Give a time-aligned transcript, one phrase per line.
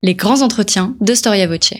[0.00, 1.74] Les grands entretiens de Storia Voce.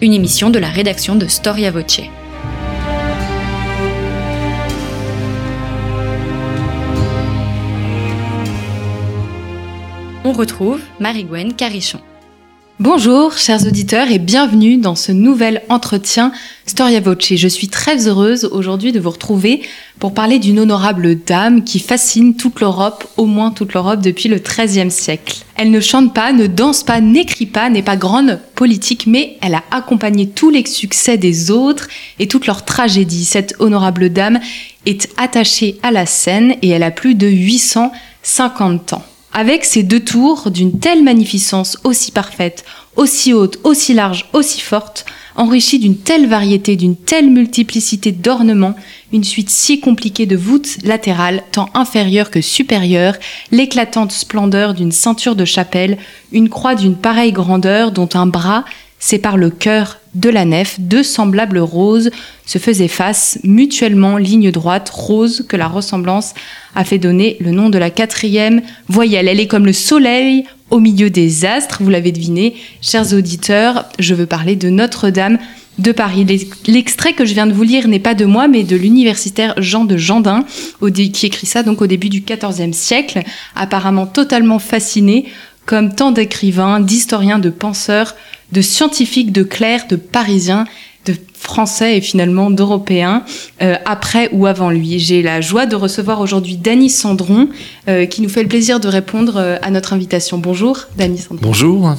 [0.00, 2.00] Une émission de la rédaction de Storia Voce.
[10.24, 12.00] On retrouve Marie-Gwen Carichon.
[12.80, 16.30] Bonjour chers auditeurs et bienvenue dans ce nouvel entretien
[16.64, 17.34] Storia Voce.
[17.34, 19.62] Je suis très heureuse aujourd'hui de vous retrouver
[19.98, 24.38] pour parler d'une honorable dame qui fascine toute l'Europe, au moins toute l'Europe depuis le
[24.38, 25.38] XIIIe siècle.
[25.56, 29.56] Elle ne chante pas, ne danse pas, n'écrit pas, n'est pas grande politique, mais elle
[29.56, 31.88] a accompagné tous les succès des autres
[32.20, 33.24] et toutes leurs tragédies.
[33.24, 34.38] Cette honorable dame
[34.86, 39.04] est attachée à la scène et elle a plus de 850 ans.
[39.38, 42.64] Avec ces deux tours d'une telle magnificence aussi parfaite,
[42.96, 48.74] aussi haute, aussi large, aussi forte, enrichie d'une telle variété, d'une telle multiplicité d'ornements,
[49.12, 53.14] une suite si compliquée de voûtes latérales, tant inférieures que supérieures,
[53.52, 55.98] l'éclatante splendeur d'une ceinture de chapelle,
[56.32, 58.64] une croix d'une pareille grandeur dont un bras
[58.98, 62.10] sépare le cœur de la nef, deux semblables roses
[62.44, 66.34] se faisaient face, mutuellement ligne droite, rose, que la ressemblance
[66.74, 69.28] a fait donner le nom de la quatrième voyelle.
[69.28, 74.14] Elle est comme le soleil au milieu des astres, vous l'avez deviné, chers auditeurs, je
[74.14, 75.38] veux parler de Notre-Dame
[75.78, 76.26] de Paris.
[76.66, 79.84] L'extrait que je viens de vous lire n'est pas de moi, mais de l'universitaire Jean
[79.84, 80.44] de Jandin,
[80.92, 83.22] qui écrit ça donc au début du XIVe siècle,
[83.54, 85.26] apparemment totalement fasciné,
[85.66, 88.14] comme tant d'écrivains, d'historiens, de penseurs,
[88.52, 90.64] de scientifiques, de clercs, de parisiens,
[91.06, 93.24] de français et finalement d'européens,
[93.62, 94.98] euh, après ou avant lui.
[94.98, 97.48] J'ai la joie de recevoir aujourd'hui Dany Sandron,
[97.88, 100.38] euh, qui nous fait le plaisir de répondre euh, à notre invitation.
[100.38, 101.40] Bonjour, Dany Sandron.
[101.42, 101.94] Bonjour.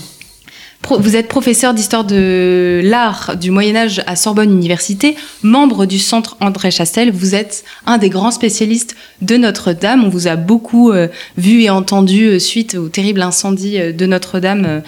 [0.88, 6.36] Vous êtes professeur d'histoire de l'art du Moyen Âge à Sorbonne Université, membre du Centre
[6.40, 7.12] André Chastel.
[7.12, 10.04] Vous êtes un des grands spécialistes de Notre-Dame.
[10.04, 11.08] On vous a beaucoup euh,
[11.38, 14.82] vu et entendu euh, suite au terrible incendie euh, de Notre-Dame,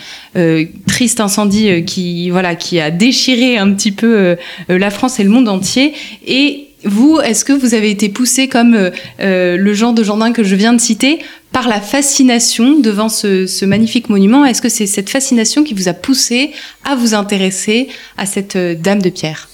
[0.87, 4.37] triste incendie qui voilà qui a déchiré un petit peu
[4.69, 5.93] la France et le monde entier.
[6.25, 10.55] Et vous, est-ce que vous avez été poussé comme le genre de Gendin que je
[10.55, 11.19] viens de citer
[11.51, 14.45] par la fascination devant ce, magnifique monument?
[14.45, 16.51] Est-ce que c'est cette fascination qui vous a poussé
[16.83, 19.49] à vous intéresser à cette euh, Dame de Pierre?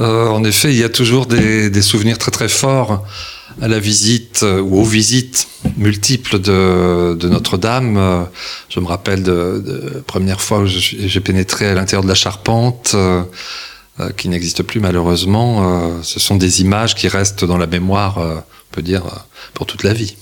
[0.00, 3.04] Euh, En effet, il y a toujours des, souvenirs très très forts
[3.60, 8.26] à la visite euh, ou aux visites multiples de, Notre-Dame.
[8.68, 12.96] Je me rappelle de, de première fois où j'ai pénétré à l'intérieur de la charpente.
[14.16, 16.02] Qui n'existe plus malheureusement.
[16.02, 19.02] ce sont des images qui restent dans la mémoire, on peut dire,
[19.54, 20.16] pour toute la vie.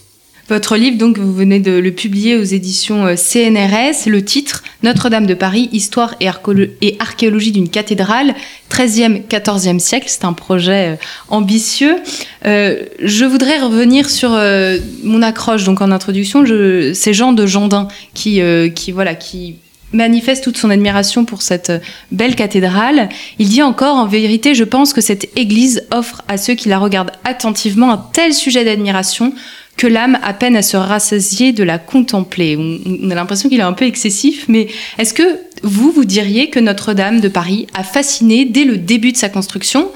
[0.48, 4.06] Votre livre, donc, vous venez de le publier aux éditions euh, CNRS.
[4.06, 8.34] Le titre, Notre-Dame de Paris, Histoire et, archéologie d'une cathédrale,
[8.70, 10.06] 13e, 14e siècle.
[10.08, 10.96] C'est un projet euh,
[11.28, 11.96] ambitieux.
[12.46, 14.30] Euh, je voudrais revenir sur
[15.04, 16.44] mon accroche, donc en introduction.
[16.94, 18.40] C'est Jean de Jandin qui,
[18.92, 19.56] voilà, qui
[19.92, 21.72] manifeste toute son admiration pour cette
[22.12, 23.08] belle cathédrale.
[23.38, 26.78] Il dit encore, en vérité, je pense que cette église offre à ceux qui la
[26.78, 29.32] regardent attentivement un tel sujet d'admiration
[29.76, 32.56] que l'âme a peine à se rassasier de la contempler.
[32.58, 34.66] On, a l'impression qu'il est un peu excessif, mais
[34.98, 39.16] est-ce que vous, vous diriez que Notre-Dame de Paris a fasciné dès le début de
[39.16, 39.90] sa construction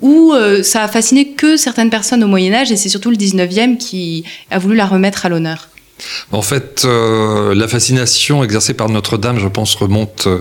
[0.00, 3.16] ou euh, ça a fasciné que certaines personnes au Moyen Âge et c'est surtout le
[3.16, 5.68] 19e qui a voulu la remettre à l'honneur?
[6.32, 10.40] En fait, euh, la fascination exercée par Notre-Dame, je pense, remonte euh,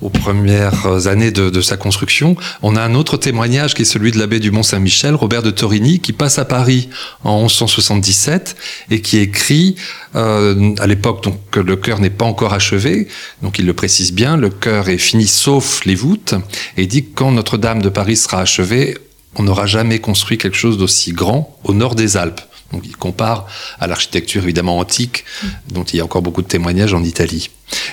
[0.00, 2.36] aux premières années de, sa construction.
[2.62, 6.00] On a un autre témoignage qui est celui de l'abbé du Mont-Saint-Michel, Robert de Torigny,
[6.00, 6.88] qui passe à Paris
[7.24, 8.56] en 1177
[8.90, 9.76] et qui écrit,
[10.14, 13.08] euh, à l'époque donc le chœur n'est pas encore achevé,
[13.42, 16.34] donc il le précise bien, le chœur est fini sauf les voûtes,
[16.76, 18.98] et dit que quand Notre-Dame de Paris sera achevée,
[19.38, 22.40] on n'aura jamais construit quelque chose d'aussi grand au nord des Alpes.
[22.72, 23.46] Donc il compare
[23.78, 25.24] à l'architecture évidemment antique,
[25.68, 27.50] dont il y a encore beaucoup de témoignages en Italie.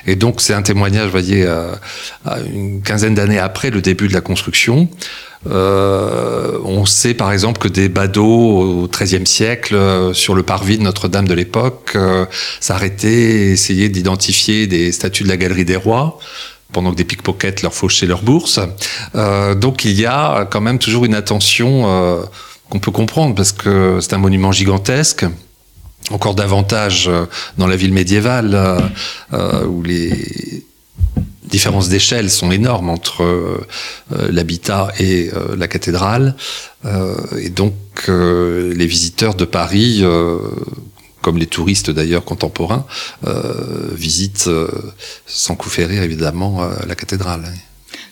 [0.07, 1.73] Et donc c'est un témoignage, vous voyez, euh,
[2.51, 4.89] une quinzaine d'années après le début de la construction.
[5.49, 10.77] Euh, on sait par exemple que des badauds au XIIIe siècle, euh, sur le parvis
[10.77, 11.97] de Notre-Dame de l'époque,
[12.59, 16.17] s'arrêtaient, essayaient d'identifier des statues de la Galerie des Rois
[16.71, 18.59] pendant que des pickpockets leur fauchaient leur bourse.
[19.13, 21.85] donc il y a quand même toujours une attention
[22.73, 25.27] qu'on peut comprendre parce que c'est un monument gigantesque
[26.09, 27.27] encore davantage euh,
[27.59, 28.79] dans la ville médiévale euh,
[29.33, 30.65] euh, où les
[31.45, 33.23] différences d'échelle sont énormes entre
[34.09, 36.35] l'habitat et la cathédrale.
[37.37, 37.75] et donc
[38.07, 40.03] les visiteurs de Paris,
[41.21, 42.87] comme les touristes d'ailleurs contemporains,
[43.91, 44.49] visitent
[45.27, 47.43] sans coup évidemment la cathédrale.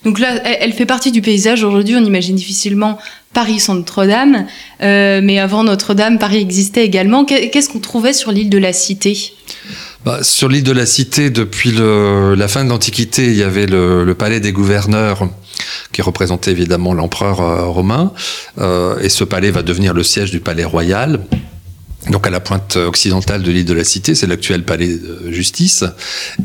[0.03, 1.63] Donc là, elle fait partie du paysage.
[1.63, 2.97] Aujourd'hui, on imagine difficilement
[3.33, 4.47] Paris sans Notre-Dame,
[4.81, 7.23] euh, mais avant Notre-Dame, Paris existait également.
[7.23, 9.33] Qu'est-ce qu'on trouvait sur l'île de la Cité?
[10.03, 14.03] Bah, Sur l'île de la Cité, depuis la fin de l'Antiquité, il y avait le,
[14.03, 15.29] le, palais des gouverneurs
[15.91, 18.13] qui représentait évidemment l'empereur euh, romain,
[18.59, 21.19] euh, et ce palais va devenir le siège du palais royal
[22.09, 25.83] donc à la pointe occidentale de l'île de la Cité, c'est l'actuel palais de justice,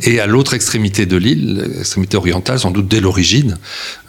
[0.03, 3.57] et à l'autre extrémité de l'île, l'extrémité orientale, sans doute dès l'origine,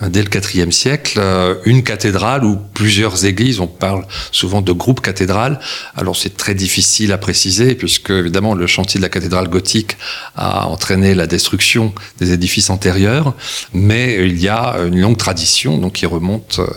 [0.02, 3.60] dès le IVe siècle, euh, une cathédrale ou plusieurs églises.
[3.60, 5.60] On parle souvent de groupe cathédrale.
[5.96, 9.98] Alors c'est très difficile à préciser puisque évidemment le chantier de la cathédrale gothique
[10.36, 13.34] a entraîné la destruction des édifices antérieurs,
[13.74, 16.68] mais il y a une longue tradition donc qui remonte euh,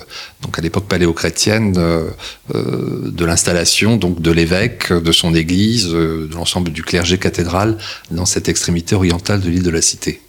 [0.43, 2.11] donc à l'époque paléochrétienne euh,
[2.55, 7.79] de l'installation donc de l'évêque de son église, euh, de l'ensemble du clergé cathédral
[8.11, 10.21] dans cette extrémité orientale de l'île de la Cité.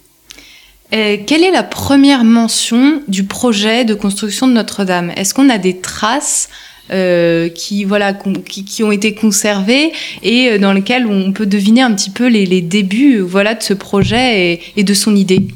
[0.90, 5.10] quelle est la première mention du projet de construction de Notre-Dame?
[5.16, 6.48] Est-ce qu'on a des traces
[6.90, 9.92] euh, qui voilà qui, ont été conservées
[10.22, 13.74] et euh, dans lesquelles on peut deviner un petit peu les, débuts voilà de ce
[13.74, 15.46] projet et de son idée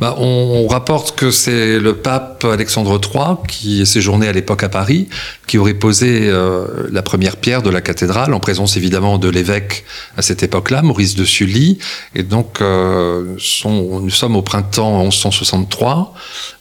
[0.00, 5.08] bah, on, rapporte que c'est le pape Alexandre III qui séjournait à l'époque à Paris,
[5.46, 9.84] qui aurait posé euh, la première pierre de la cathédrale, en présence évidemment de l'évêque
[10.16, 11.78] à cette époque-là, Maurice de Sully.
[12.14, 13.36] Et donc, euh,
[13.66, 16.14] nous sommes au printemps 1163.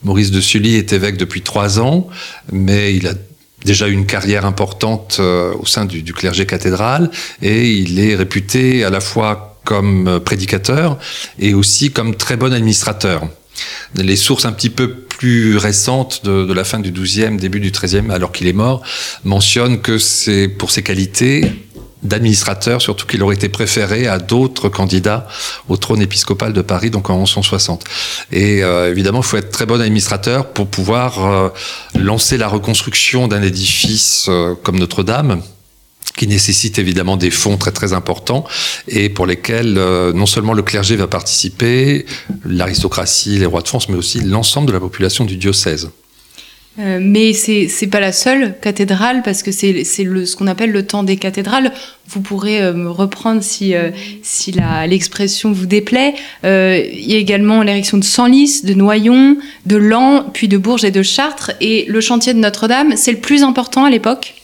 [0.04, 2.08] Maurice de Sully est évêque depuis trois ans,
[2.52, 3.14] mais il a
[3.66, 7.10] déjà une carrière importante euh, au sein du, clergé cathédral
[7.42, 10.98] et il est réputé à la fois comme euh, prédicateur
[11.40, 13.28] et aussi comme très bon administrateur.
[13.96, 18.10] Les sources un petit peu plus récentes de, la fin du XIIe, début du XIIIe,
[18.10, 18.82] alors qu'il est mort,
[19.26, 21.52] mentionnent que c'est pour ses qualités
[22.04, 25.28] d'administrateur, surtout qu'il aurait été préféré à d'autres candidats
[25.68, 27.84] au trône épiscopal de Paris, donc en 1160.
[28.32, 31.50] Et euh, évidemment, il faut être très bon administrateur pour pouvoir euh,
[32.00, 34.30] lancer la reconstruction d'un édifice
[34.64, 35.42] comme Notre-Dame,
[36.20, 38.46] qui nécessitent évidemment des fonds très très importants
[38.88, 42.06] et pour lesquels euh, non seulement le clergé va participer,
[42.46, 45.92] l'aristocratie, les rois de France, mais aussi l'ensemble de la population du diocèse.
[46.78, 50.86] Euh, mais c'est c'est pas la seule cathédrale parce que c'est ce qu'on appelle le
[50.86, 51.74] temps des cathédrales.
[52.08, 53.74] Vous pourrez euh, me reprendre si
[54.22, 56.14] si la l'expression vous déplaît.
[56.44, 60.92] il y a également l'érection de Senlis, de Noyon, de Lens, puis de Bourges et
[60.92, 61.52] de Chartres.
[61.60, 64.39] Et le chantier de Notre-Dame, c'est le plus important à l'époque.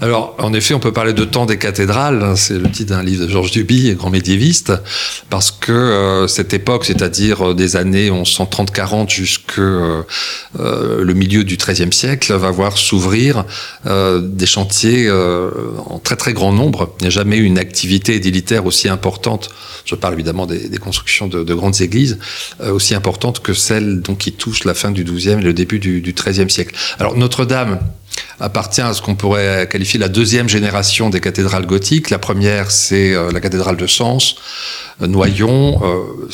[0.00, 3.02] Alors, en effet, on peut parler de temps des cathédrales, hein, c'est le titre d'un
[3.02, 4.72] livre de Georges Duby, grand médiéviste,
[5.30, 10.02] parce que euh, cette époque, c'est-à-dire euh, des années 1130-40 jusque euh,
[10.54, 13.44] le milieu du XIIIe siècle, va voir s'ouvrir
[13.84, 16.94] des chantiers en très très grand nombre.
[17.00, 19.50] Il n'y a jamais eu une activité édilitaire aussi importante,
[19.84, 22.18] je parle évidemment des, constructions de, grandes églises,
[22.62, 26.12] aussi importante que celle donc, qui touche la fin du XIIe et le début du
[26.12, 26.74] XIIIe siècle.
[26.98, 27.80] Alors Notre-Dame,
[28.40, 32.10] appartient à ce qu'on pourrait qualifier la deuxième génération des cathédrales gothiques.
[32.10, 34.36] La première, c'est euh, la cathédrale de Sens,
[35.02, 36.28] euh, Noyon, euh,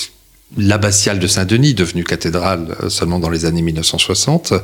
[0.56, 4.54] l'abbatiale de Saint-Denis, devenue cathédrale seulement dans les années 1960.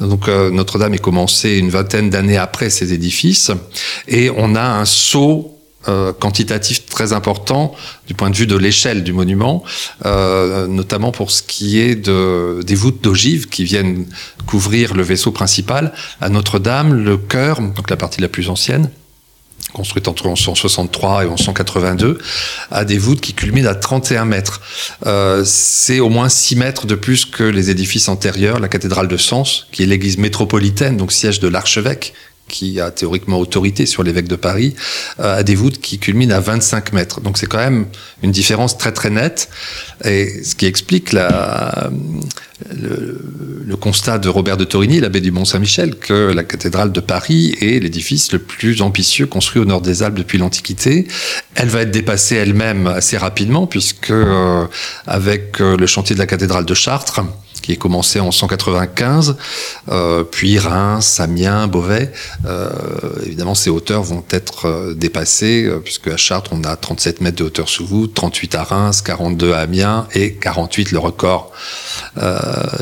[0.00, 3.50] Donc Notre-Dame est commencée une vingtaine d'années après ces édifices,
[4.08, 5.55] et on a un saut
[5.88, 7.74] euh, quantitatif très important
[8.06, 9.62] du point de vue de l'échelle du monument,
[10.04, 14.06] euh, notamment pour ce qui est de, des voûtes d'ogives qui viennent
[14.46, 15.92] couvrir le vaisseau principal.
[16.20, 18.90] À Notre-Dame, le chœur, donc la partie la plus ancienne,
[19.72, 22.18] construite entre 1163 et 1182,
[22.70, 24.60] a des voûtes qui culminent à 31 mètres.
[25.06, 29.16] Euh, c'est au moins 6 mètres de plus que les édifices antérieurs, la cathédrale de
[29.16, 32.14] Sens, qui est l'église métropolitaine, donc siège de l'archevêque,
[32.48, 34.74] qui a théoriquement autorité sur l'évêque de Paris,
[35.20, 37.20] euh, à des voûtes qui culminent à 25 mètres.
[37.20, 37.86] Donc c'est quand même
[38.22, 39.48] une différence très très nette,
[40.04, 41.26] et ce qui explique le,
[43.80, 48.32] constat de Robert de Torigny, l'abbé du Mont-Saint-Michel, que la cathédrale de Paris est l'édifice
[48.32, 51.06] le plus ambitieux construit au nord des Alpes depuis l'Antiquité.
[51.54, 54.66] Elle va être dépassée elle-même assez rapidement, puisque euh,
[55.06, 57.20] avec euh, le chantier de la cathédrale de Chartres,
[57.66, 59.34] qui est commencé en 195,
[59.88, 62.12] euh, puis Reims, Amiens, Beauvais.
[62.46, 62.68] Euh,
[63.24, 67.42] évidemment, ces hauteurs vont être euh, dépassées, puisque à Chartres, on a 37 mètres de
[67.42, 71.50] hauteur sous voûte, 38 à Reims, 42 à Amiens et 48, le record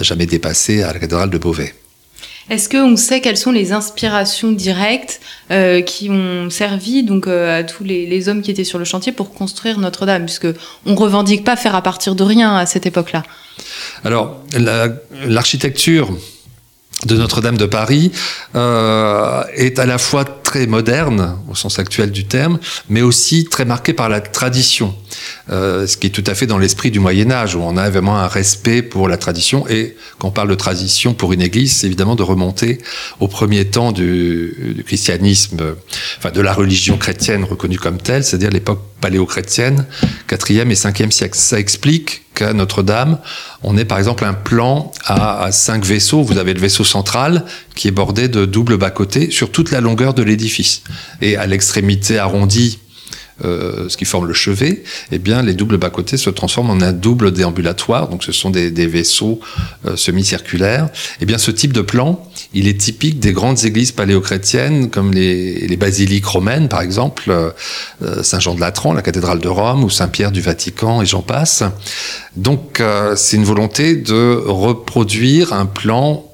[0.02, 1.74] jamais dépassé à la cathédrale de Beauvais.
[2.50, 5.20] Est-ce qu'on sait quelles sont les inspirations directes
[5.86, 9.32] qui ont servi donc à tous les, les, hommes qui étaient sur le chantier pour
[9.32, 10.48] construire Notre-Dame, puisque
[10.84, 13.22] on revendique pas faire à partir de rien à cette époque-là
[14.04, 14.42] Alors
[15.26, 16.11] l'architecture
[17.06, 18.12] de Notre-Dame de Paris
[18.54, 20.25] euh, est à la fois
[20.66, 22.58] moderne au sens actuel du terme,
[22.88, 24.94] mais aussi très marqué par la tradition,
[25.50, 27.90] euh, ce qui est tout à fait dans l'esprit du Moyen Âge où on a
[27.90, 31.76] vraiment un respect pour la tradition et quand on parle de tradition pour une Église,
[31.76, 32.78] c'est évidemment de remonter
[33.20, 35.75] au premier temps du, christianisme,
[36.18, 39.84] enfin de la religion chrétienne reconnue comme telle, c'est-à-dire l'époque paléo-chrétienne,
[40.30, 41.37] 4e et 5e siècle.
[41.37, 43.18] Ça explique qu'à Notre-Dame,
[43.62, 46.23] on est par exemple un plan à, à, cinq vaisseaux.
[46.23, 50.14] Vous avez le vaisseau central qui est bordé de doubles bas-côtés sur toute la longueur
[50.14, 50.82] de l'édifice.
[51.20, 52.78] Et à l'extrémité arrondie,
[53.44, 56.92] euh, ce qui forme le chevet, eh bien, les doubles bas-côtés se transforment en un
[56.92, 58.08] double déambulatoire.
[58.08, 59.40] Donc, ce sont des, des vaisseaux
[59.86, 60.88] euh, semi-circulaires.
[61.20, 65.66] Eh bien, ce type de plan, il est typique des grandes églises paléochrétiennes, comme les,
[65.66, 70.30] les basiliques romaines, par exemple, euh, Saint-Jean de Latran, la cathédrale de Rome, ou Saint-Pierre
[70.30, 71.64] du Vatican, et j'en passe.
[72.36, 76.24] Donc, euh, c'est une volonté de reproduire un plan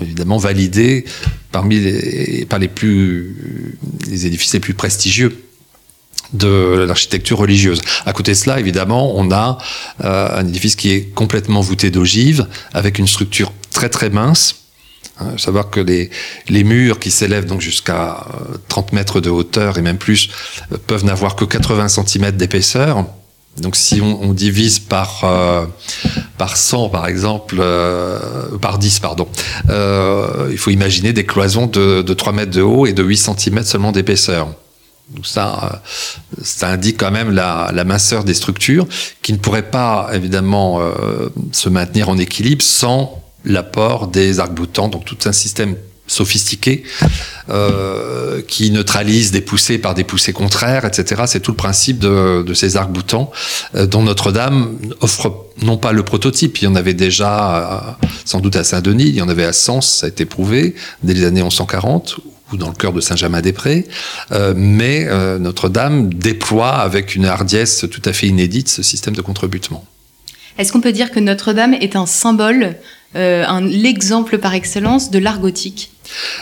[0.00, 1.04] évidemment validé
[1.52, 3.76] parmi les, par les plus
[4.08, 5.44] les édifices les plus prestigieux
[6.32, 7.80] de l'architecture religieuse.
[8.06, 9.58] À côté de cela, évidemment, on a
[10.04, 14.56] euh, un édifice qui est complètement voûté d'ogives, avec une structure très très mince.
[15.18, 16.10] Hein, savoir que les,
[16.48, 18.24] les murs qui s'élèvent donc jusqu'à
[18.68, 20.30] 30 mètres de hauteur et même plus
[20.72, 23.06] euh, peuvent n'avoir que 80 cm d'épaisseur.
[23.58, 25.66] Donc si on, divise par euh,
[26.38, 28.18] par 100 par exemple, euh,
[28.58, 29.28] par 10 pardon,
[29.68, 33.16] euh, il faut imaginer des cloisons de, de 3 mètres de haut et de 8
[33.16, 34.48] cm seulement d'épaisseur.
[35.10, 35.82] Donc ça,
[36.40, 38.86] ça indique quand même la, la, minceur des structures
[39.22, 40.80] qui ne pourraient pas évidemment
[41.50, 45.74] se maintenir en équilibre sans l'apport des arcs-boutants, donc tout un système
[46.10, 46.82] sophistiqué
[47.48, 51.22] euh, qui neutralise des poussées par des poussées contraires, etc.
[51.26, 53.30] C'est tout le principe de, de ces arcs-boutants
[53.76, 58.40] euh, dont Notre-Dame offre non pas le prototype, il y en avait déjà euh, sans
[58.40, 60.74] doute à Saint-Denis, il y en avait à Sens, ça a été prouvé
[61.04, 62.16] dès les années 1140
[62.52, 63.86] ou dans le cœur de Saint-Germain-des-Prés,
[64.56, 65.06] mais
[65.38, 69.84] Notre-Dame déploie avec une hardiesse tout à fait inédite ce système de contrebutement.
[70.58, 72.74] Est-ce qu'on peut dire que Notre-Dame est un symbole,
[73.16, 75.90] euh, l'exemple par excellence de l'art gothique.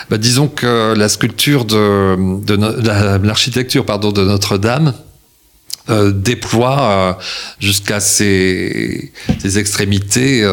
[0.09, 4.93] Bah, Disons que la sculpture de, l'architecture pardon de Notre-Dame
[5.89, 7.13] euh, déploie euh,
[7.59, 9.11] jusqu'à ses,
[9.55, 10.47] extrémités,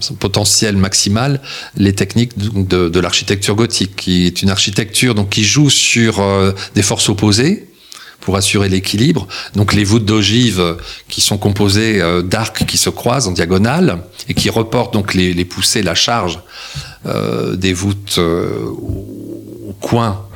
[0.00, 1.40] son potentiel maximal,
[1.76, 6.20] les techniques de, de l'architecture gothique, qui est une architecture donc qui joue sur
[6.74, 7.68] des forces opposées
[8.24, 9.28] pour assurer l'équilibre.
[9.54, 10.76] Donc les voûtes d'ogive
[11.08, 15.32] qui sont composées euh, d'arcs qui se croisent en diagonale et qui reportent donc les,
[15.32, 16.40] les poussées, la charge
[17.06, 20.26] euh, des voûtes au, au coin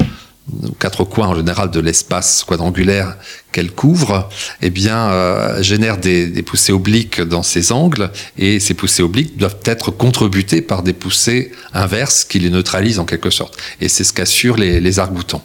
[0.79, 3.17] quatre coins en général de l'espace quadrangulaire
[3.53, 4.29] qu'elle couvre,
[4.63, 5.63] eh bien, euh,
[6.01, 10.83] des, des, poussées obliques dans ces angles, et ces poussées obliques doivent être contrebutées par
[10.83, 13.57] des poussées inverses qui les neutralisent en quelque sorte.
[13.81, 15.45] Et c'est ce qu'assurent les, les arcs-boutants.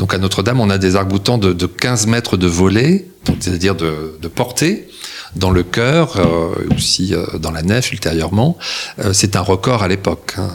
[0.00, 3.06] Donc à Notre-Dame, on a des arcs-boutants de, de 15 mètres de volée,
[3.38, 4.88] c'est-à-dire de, de, portée,
[5.36, 8.56] dans le chœur, euh, aussi euh, dans la nef ultérieurement.
[8.98, 10.36] Euh, c'est un record à l'époque.
[10.38, 10.48] Hein.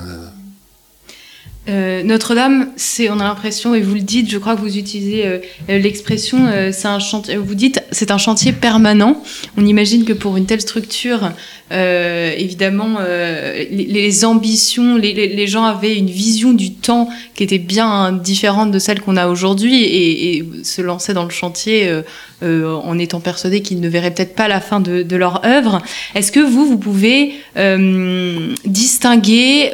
[1.68, 5.26] Euh, Notre-Dame, c'est, on a l'impression, et vous le dites, je crois que vous utilisez
[5.26, 9.22] euh, l'expression, euh, c'est un chantier, vous dites, c'est un chantier permanent.
[9.58, 11.32] On imagine que pour une telle structure,
[11.72, 17.58] euh, évidemment, les, les, ambitions, les, les, gens avaient une vision du temps qui était
[17.58, 21.90] bien différente de celle qu'on a aujourd'hui et, et, se lançaient dans le chantier
[22.44, 25.82] en étant persuadés qu'ils ne verraient peut-être pas la fin de, de leur œuvre.
[26.14, 27.36] Est-ce que vous, vous pouvez
[28.66, 29.72] distinguer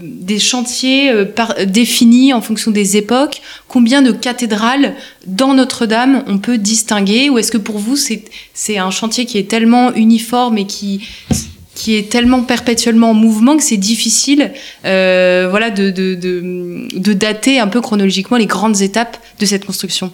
[0.00, 3.42] des chantiers par, défini en fonction des époques?
[3.68, 4.94] Combien de cathédrales
[5.26, 7.30] dans Notre-Dame on peut distinguer?
[7.30, 11.06] Ou est-ce que pour vous, c'est un chantier qui est tellement uniforme et qui,
[11.74, 14.52] qui est tellement perpétuellement en mouvement que c'est difficile
[14.84, 19.64] euh, voilà, de, de, de, de dater un peu chronologiquement les grandes étapes de cette
[19.64, 20.10] construction?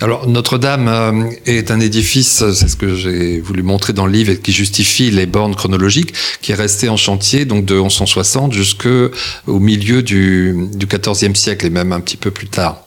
[0.00, 4.32] Alors Notre-Dame euh, est un édifice, c'est ce que j'ai voulu montrer dans le livre,
[4.32, 6.12] et qui justifie les bornes chronologiques,
[6.42, 9.10] qui est resté en chantier donc de 1160 jusqu'au
[9.46, 12.85] milieu du, du 14e siècle et même un petit peu plus tard.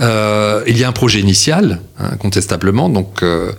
[0.00, 3.52] Euh, il y a un projet initial, hein, contestablement, donc euh,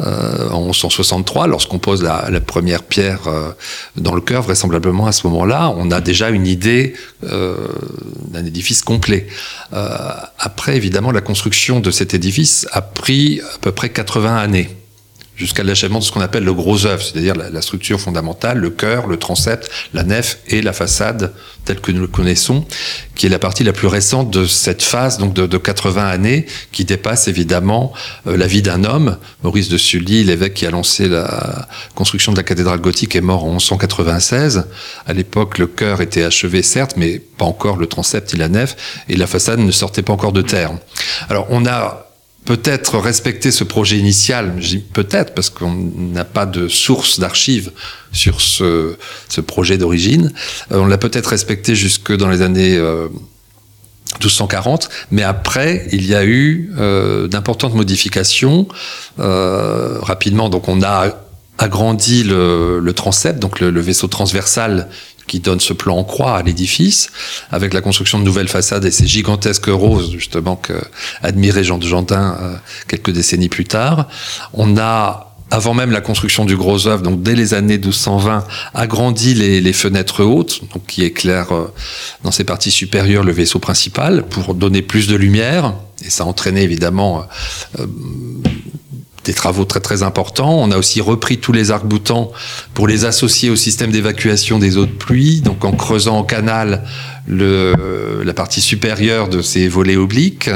[0.00, 3.50] euh, en 1163, lorsqu'on pose la, la, première pierre euh,
[3.96, 9.26] dans le cœur, vraisemblablement à ce moment-là, on a déjà une idée d'un édifice complet.
[9.72, 14.76] Après, évidemment, la construction de cet édifice a pris à peu près 80 années
[15.38, 19.06] jusqu'à l'achèvement de ce qu'on appelle le gros œuvre, c'est-à-dire la, structure fondamentale, le chœur,
[19.06, 21.32] le transept, la nef et la façade
[21.64, 22.64] telle que nous le connaissons,
[23.14, 26.46] qui est la partie la plus récente de cette phase, donc de, de 80 années,
[26.72, 27.92] qui dépasse évidemment
[28.26, 29.18] euh, la vie d'un homme.
[29.42, 33.44] Maurice de Sully, l'évêque qui a lancé la construction de la cathédrale gothique, est mort
[33.44, 34.64] en 1196.
[35.06, 39.04] À l'époque, le chœur était achevé, certes, mais pas encore le transept et la nef,
[39.08, 40.72] et la façade ne sortait pas encore de terre.
[41.28, 42.07] Alors, on a
[42.48, 44.54] peut-être respecter ce projet initial,
[44.94, 47.72] peut-être parce qu'on n'a pas de source d'archives
[48.10, 48.96] sur ce,
[49.46, 50.32] projet d'origine.
[50.72, 56.14] Euh, on l'a peut-être respecté jusque dans les années 1240, euh, mais après, il y
[56.14, 58.66] a eu euh, d'importantes modifications
[59.18, 60.48] rapidement.
[60.48, 61.08] Donc, on a
[61.58, 64.88] agrandi le, transept, donc le, vaisseau transversal
[65.28, 67.10] qui donne ce plan en croix à l'édifice,
[67.52, 70.72] avec la construction de nouvelles façades et ces gigantesques roses, justement, que
[71.22, 72.54] admirait Jean de Jandin euh,
[72.88, 74.08] quelques décennies plus tard.
[74.52, 78.44] On a avant même la construction du gros œuvre, donc dès les années 1220,
[78.74, 81.72] agrandi les, fenêtres hautes, donc qui éclairent euh,
[82.22, 85.74] dans ses parties supérieures le vaisseau principal pour donner plus de lumière.
[86.04, 87.24] Et ça entraînait évidemment
[87.78, 87.86] euh,
[89.28, 90.58] des travaux très très importants.
[90.58, 92.32] On a aussi repris tous les arcs-boutants
[92.72, 96.82] pour les associer au système d'évacuation des eaux de pluie, donc en creusant en canal
[97.28, 100.48] la partie supérieure de ces volets obliques.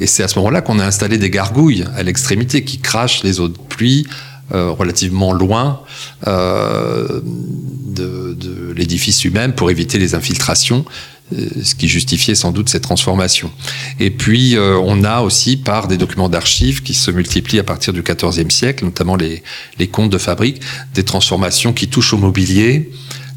[0.00, 3.38] Et c'est à ce moment-là qu'on a installé des gargouilles à l'extrémité qui crachent les
[3.38, 4.06] eaux de pluie
[4.54, 5.80] euh, relativement loin
[6.26, 10.84] euh, de, l'édifice lui-même pour éviter les infiltrations
[11.32, 13.50] ce qui justifiait sans doute cette transformation.
[13.98, 17.92] Et puis, euh, on a aussi, par des documents d'archives qui se multiplient à partir
[17.92, 19.42] du XIVe siècle, notamment les,
[19.78, 20.60] les comptes de fabrique,
[20.94, 22.90] des transformations qui touchent au mobilier,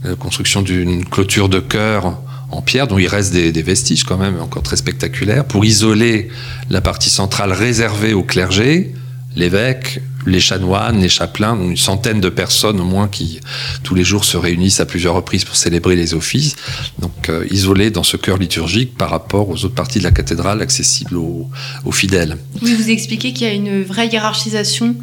[0.04, 2.20] la construction d'une clôture de chœur
[2.52, 6.30] en pierre, dont il reste des, des, vestiges quand même encore très spectaculaires, pour isoler
[6.70, 8.94] la partie centrale réservée au clergé,
[9.36, 13.40] l'évêque, les chanoines, les chapelains, une centaine de personnes au moins qui
[13.84, 16.56] tous les jours se réunissent à plusieurs reprises pour célébrer les offices,
[17.00, 20.62] donc euh, isolés dans ce cœur liturgique par rapport aux autres parties de la cathédrale
[20.62, 21.50] accessibles aux,
[21.92, 22.38] fidèles.
[22.62, 24.96] Oui, vous expliquez qu'il y a une vraie hiérarchisation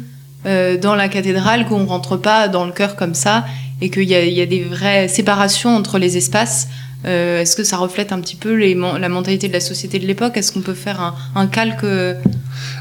[0.45, 3.45] euh, dans la cathédrale, qu'on ne rentre pas dans le cœur comme ça,
[3.81, 6.67] et qu'il y, y, a des vraies séparations entre les espaces.
[7.05, 10.35] Euh, est-ce que ça reflète un petit peu la mentalité de la société de l'époque?
[10.35, 11.83] Est-ce qu'on peut faire un, calque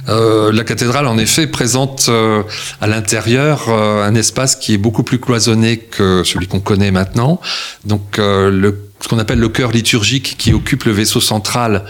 [0.09, 2.43] euh, la cathédrale, en effet, présente euh,
[2.81, 7.41] à l'intérieur euh, un espace qui est beaucoup plus cloisonné que celui qu'on connaît maintenant.
[7.85, 11.85] Donc, ce qu'on appelle le cœur liturgique qui occupe le vaisseau central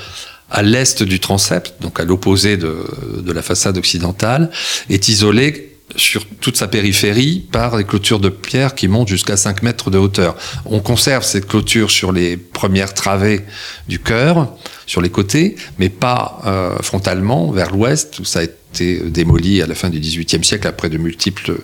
[0.51, 4.51] à l'est du transept, donc à l'opposé de la façade occidentale,
[4.89, 9.63] est isolé sur toute sa périphérie par des clôtures de pierre qui montent jusqu'à 5
[9.63, 10.37] mètres de hauteur.
[10.65, 13.41] On conserve cette clôture sur les premières travées
[13.89, 14.55] du chœur,
[14.87, 19.67] sur les côtés, mais pas euh, frontalement vers l'ouest, où ça a été démoli à
[19.67, 21.57] la fin du XVIIIe siècle après de multiples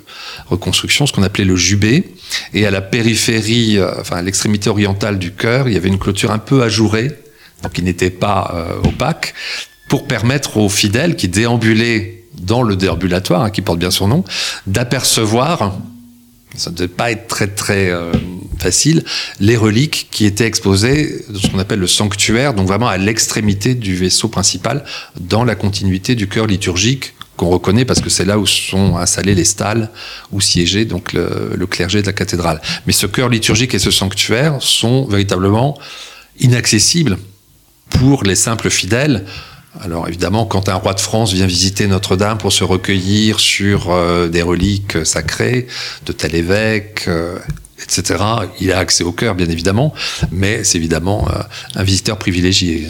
[0.49, 2.15] reconstructions, ce qu'on appelait le jubé.
[2.55, 5.99] Et à la périphérie, euh, enfin à l'extrémité orientale du chœur, il y avait une
[5.99, 7.13] clôture un peu ajourée,
[7.63, 9.35] donc qui n'était pas euh, opaque,
[9.89, 14.25] pour permettre aux fidèles qui déambulaient dans le déambulatoire, hein, qui porte bien son nom,
[14.67, 15.79] d'apercevoir,
[16.57, 18.13] ça ne devait pas être très très euh,
[18.59, 19.05] facile,
[19.41, 23.75] les reliques qui étaient exposées dans ce qu'on appelle le sanctuaire, donc vraiment à l'extrémité
[23.75, 24.85] du vaisseau principal,
[25.19, 29.35] dans la continuité du cœur liturgique qu'on reconnaît parce que c'est là où sont installés
[29.35, 29.89] les stalles,
[30.33, 32.61] où siégeait donc le, le clergé de la cathédrale.
[32.87, 35.79] Mais ce cœur liturgique et ce sanctuaire sont véritablement
[36.39, 37.19] inaccessibles
[37.89, 39.25] pour les simples fidèles
[39.81, 44.29] alors évidemment, quand un roi de France vient visiter Notre-Dame pour se recueillir sur euh,
[44.29, 45.67] des reliques sacrées
[46.05, 47.39] de tel évêque, euh,
[47.79, 48.23] etc.,
[48.61, 49.95] il a accès au cœur, bien évidemment,
[50.31, 51.41] mais c'est évidemment euh,
[51.75, 52.89] un visiteur privilégié.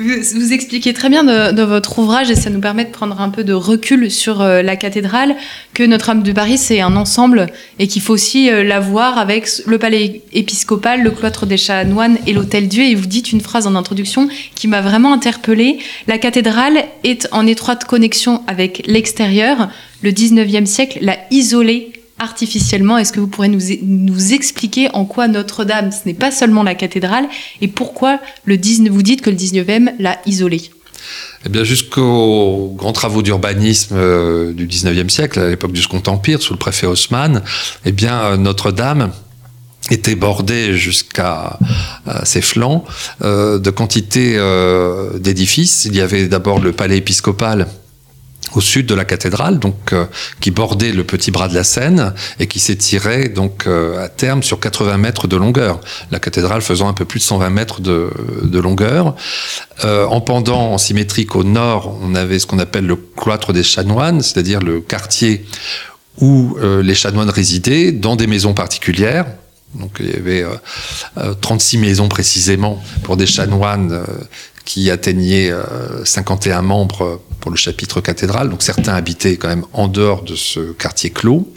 [0.00, 3.44] Vous, expliquez très bien dans votre ouvrage, et ça nous permet de prendre un peu
[3.44, 5.36] de recul sur euh, la cathédrale,
[5.74, 9.46] que Notre-Dame de Paris, c'est un ensemble et qu'il faut aussi euh, la voir avec
[9.66, 12.84] le palais épiscopal, le cloître des chanoines et l'hôtel Dieu.
[12.84, 15.80] Et vous dites une phrase en introduction qui m'a vraiment interpellée.
[16.06, 19.68] La cathédrale est en étroite connexion avec l'extérieur.
[20.02, 22.98] Le 19e siècle l'a isolée artificiellement.
[22.98, 26.76] Est-ce que vous pourrez nous, nous expliquer en quoi Notre-Dame, ce n'est pas seulement la
[26.76, 27.26] cathédrale,
[27.60, 30.70] et pourquoi le 19, vous dites que le 19e l'a isolée?
[31.46, 36.42] Eh bien, jusqu'aux grands travaux d'urbanisme euh, du 19e siècle, à l'époque du Second Empire,
[36.42, 37.42] sous le préfet Haussmann,
[37.86, 39.10] eh bien, euh, Notre-Dame
[39.90, 41.58] était bordée jusqu'à
[42.22, 42.84] ses flancs
[43.22, 44.38] euh, de quantités
[45.18, 45.86] d'édifices.
[45.86, 47.66] Il y avait d'abord le palais épiscopal
[48.54, 50.06] au sud de la cathédrale, donc euh,
[50.40, 54.42] qui bordait le petit bras de la Seine et qui s'étirait donc euh, à terme
[54.42, 55.80] sur 80 mètres de longueur.
[56.10, 58.10] La cathédrale faisant un peu plus de 120 mètres de,
[58.60, 59.14] longueur.
[59.84, 63.62] Euh, en pendant, en symétrique au nord, on avait ce qu'on appelle le cloître des
[63.62, 65.46] chanoines, c'est-à-dire le quartier
[66.20, 69.24] où les chanoines résidaient dans des maisons particulières.
[69.74, 70.44] Donc il y avait
[71.40, 74.04] 36 maisons précisément pour des chanoines
[74.70, 75.52] qui atteignaient
[76.04, 78.50] 51 membres pour le chapitre cathédral.
[78.50, 81.52] Donc certains habitaient quand même en dehors de ce quartier clos.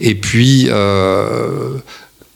[0.00, 1.76] Et puis, euh,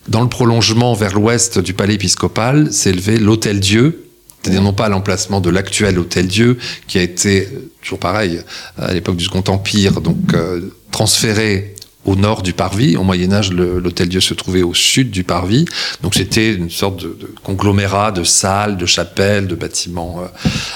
[0.09, 4.05] dans le prolongement vers l'ouest du palais épiscopal, s'élevait l'Hôtel Dieu,
[4.43, 7.49] c'est-à-dire non pas l'emplacement de l'actuel Hôtel Dieu, qui a été,
[7.81, 8.41] toujours pareil,
[8.77, 12.97] à l'époque du Second Empire, donc euh, transféré au nord du parvis.
[12.97, 15.65] Au Moyen Âge, l'Hôtel Dieu se trouvait au sud du parvis.
[16.03, 20.27] Donc c'était une sorte de, conglomérat de salles, de chapelles, de bâtiments euh,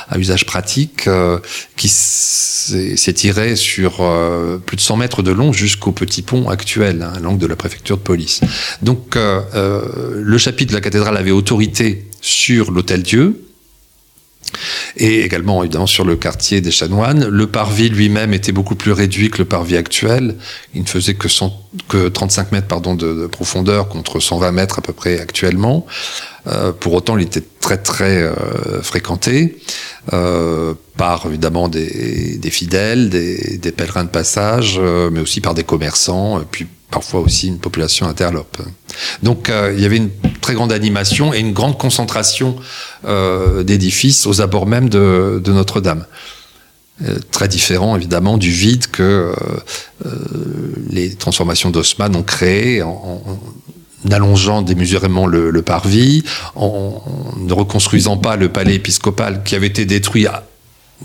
[0.09, 1.39] à usage pratique euh,
[1.77, 7.19] qui s'étirait sur euh, plus de 100 mètres de long jusqu'au petit pont actuel, hein,
[7.23, 8.41] l'angle de la préfecture de police.
[8.83, 13.48] Donc le chapitre de la cathédrale avait autorité sur l'Hôtel Dieu,
[14.97, 17.27] et également évidemment sur le quartier des Chanoines.
[17.29, 20.37] Le parvis lui-même était beaucoup plus réduit que le parvis actuel.
[20.75, 21.29] Il ne faisait que,
[21.89, 25.87] que 35 mètres de, profondeur contre 120 mètres à peu près actuellement.
[26.47, 29.59] Euh, pour autant, il était très très euh, fréquenté
[30.13, 34.81] euh, par évidemment des, fidèles, des, pèlerins de passage,
[35.13, 38.59] mais aussi par des commerçants, puis parfois aussi une population interlope.
[39.23, 42.57] Donc euh, il y avait une très grande animation et une grande concentration
[43.05, 46.07] euh, d'édifices aux abords même de, Notre-Dame.
[47.05, 49.33] Euh, très différent évidemment du vide que
[50.91, 53.23] les transformations d'Haussmann ont créé en,
[54.11, 56.25] allongeant démesurément le, le parvis,
[56.57, 60.45] en, en, ne reconstruisant pas le palais épiscopal qui avait été détruit à,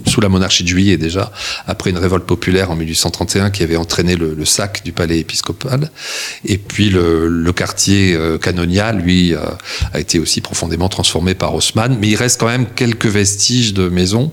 [0.08, 1.32] sous la monarchie de Juillet déjà,
[1.68, 5.92] après une révolte populaire en 1831 qui avait entraîné le, le sac du palais épiscopal.
[6.46, 9.40] Et puis le, le quartier euh, canonial, lui, euh,
[9.94, 11.98] a été aussi profondément transformé par Haussmann.
[12.00, 14.32] Mais il reste quand même quelques vestiges de maisons.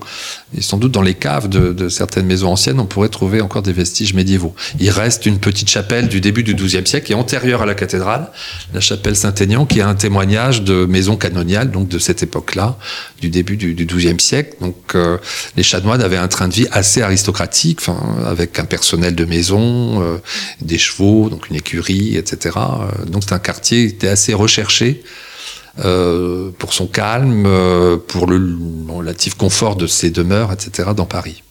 [0.57, 3.61] Et sans doute dans les caves de, de, certaines maisons anciennes, on pourrait trouver encore
[3.61, 4.53] des vestiges médiévaux.
[4.79, 8.29] Il reste une petite chapelle du début du XIIe siècle, est antérieure à la cathédrale,
[8.73, 12.77] la chapelle Saint-Aignan, qui a un témoignage de maison canoniale, donc de cette époque-là,
[13.21, 14.57] du début du, du XIIe siècle.
[14.59, 15.17] Donc euh,
[15.55, 17.81] les Chanoines avaient un train de vie assez aristocratique,
[18.25, 20.17] avec un personnel de maison, euh,
[20.61, 22.57] des chevaux, donc une écurie, etc.
[22.57, 25.03] Euh, donc c'est un quartier qui était assez recherché.
[25.85, 27.47] Euh, pour son calme,
[28.07, 28.57] pour le
[28.89, 31.43] relatif confort de ses demeures, etc., dans Paris.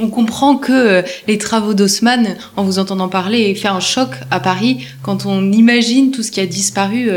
[0.00, 4.84] On comprend que les travaux d'Haussmann, en vous entendant parler, fait un choc à Paris
[5.02, 7.08] quand on imagine tout ce qui a disparu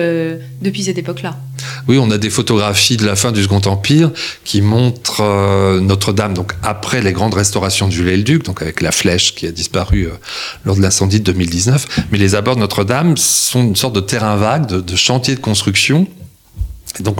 [0.61, 1.35] depuis cette époque-là.
[1.87, 4.11] Oui, on a des photographies de la fin du Second Empire
[4.43, 9.35] qui montrent euh, Notre-Dame, donc après les grandes restaurations du Viollet-le-Duc, donc avec la flèche
[9.35, 10.11] qui a disparu euh,
[10.65, 12.07] lors de l'incendie de 2019.
[12.11, 15.39] Mais les abords de Notre-Dame sont une sorte de terrain vague, de, de chantier de
[15.39, 16.07] construction
[16.97, 17.17] et donc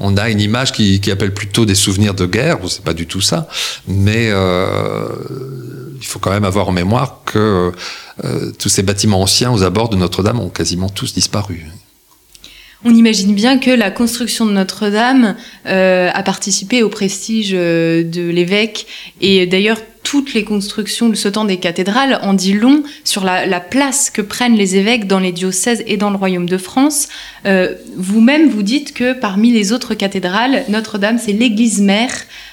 [0.00, 2.58] on a, une image qui, appelle plutôt des souvenirs de guerre.
[2.68, 3.46] C'est pas du tout ça,
[3.86, 5.06] mais euh,
[6.00, 7.70] il faut quand même avoir en mémoire que
[8.58, 11.66] tous ces bâtiments anciens aux abords de Notre-Dame ont quasiment tous disparu.
[12.88, 15.34] On imagine bien que la construction de Notre-Dame
[15.66, 18.86] euh, a participé au prestige euh, de l'évêque
[19.20, 23.58] et d'ailleurs toutes les constructions ce temps des cathédrales en dit long sur la, la,
[23.58, 27.08] place que prennent les évêques dans les diocèses et dans le royaume de France.
[27.44, 32.12] Euh, Vous-même, vous dites que parmi les autres cathédrales, Notre-Dame, c'est l'église mère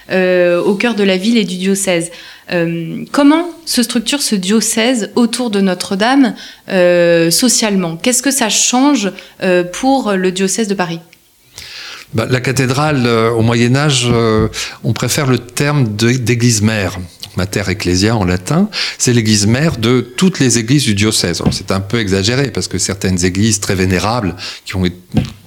[0.09, 2.11] au cœur de la ville et du diocèse.
[2.51, 6.35] Euh, comment se structure ce diocèse autour de Notre-Dame
[6.69, 7.97] euh, socialement?
[7.97, 10.99] Qu'est-ce que ça change euh, pour le diocèse de Paris?
[12.13, 14.07] Bah, La cathédrale, au Moyen Âge,
[14.83, 16.99] on préfère le terme d'église mère.
[17.35, 21.41] Mater Ecclesia en latin, c'est l'église mère de toutes les églises du diocèse.
[21.49, 24.83] C'est un peu exagéré parce que certaines églises très vénérables, qui ont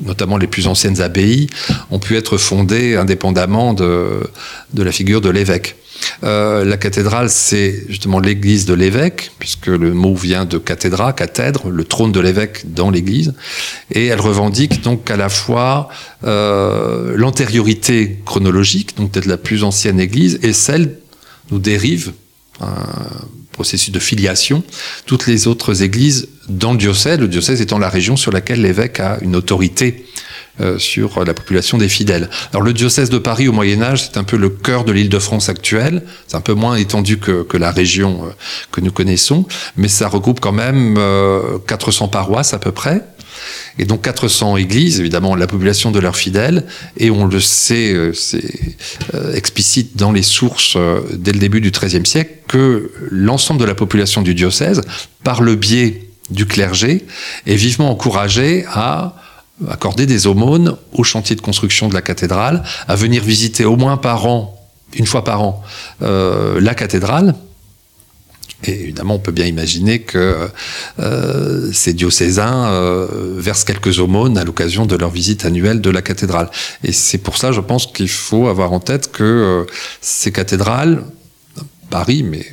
[0.01, 1.47] notamment les plus anciennes abbayes,
[1.93, 4.29] ont pu être fondées indépendamment de
[4.77, 5.77] la figure de l'évêque.
[6.25, 11.69] Euh, la cathédrale, c'est justement l'église de l'évêque, puisque le mot vient de cathédra, cathèdre,
[11.69, 13.35] le trône de l'évêque dans l'église,
[13.91, 15.89] et elle revendique donc à la fois
[16.25, 20.99] euh, l'antériorité chronologique, donc peut-être la plus ancienne église, et celle
[21.51, 22.13] nous dérive
[22.61, 22.75] un
[23.53, 24.63] processus de filiation
[25.07, 29.01] toutes les autres églises dans le diocèse, le diocèse étant la région sur laquelle l'évêque
[29.01, 30.05] a une autorité
[30.79, 32.31] sur la population des fidèles.
[32.53, 35.49] Alors le diocèse de Paris au Moyen Âge, c'est un peu le cœur de l'Île-de-France
[35.49, 36.03] actuelle.
[36.27, 38.33] C'est un peu moins étendu que, que la région
[38.73, 40.99] que nous connaissons, mais ça regroupe quand même
[41.67, 43.03] 400 paroisses à peu près.
[43.79, 46.65] Et donc 400 églises, évidemment, la population de leurs fidèles,
[46.97, 48.43] et on le sait, euh, c'est
[49.15, 53.67] euh, explicite dans les sources euh, dès le début du XIIIe siècle, que l'ensemble de
[53.67, 54.81] la population du diocèse,
[55.25, 57.05] par le biais du clergé,
[57.47, 59.17] est vivement encouragé à
[59.69, 63.97] accorder des aumônes au chantier de construction de la cathédrale, à venir visiter au moins
[63.97, 65.63] par an, une fois par an,
[66.01, 67.35] la cathédrale,
[68.65, 70.49] et évidemment, on peut bien imaginer que
[70.99, 76.03] euh, ces diocésains euh, versent quelques aumônes à l'occasion de leur visite annuelle de la
[76.03, 76.51] cathédrale.
[76.83, 79.65] Et c'est pour ça, je pense qu'il faut avoir en tête que euh,
[80.01, 81.05] ces cathédrales,
[81.91, 82.47] Paris, mais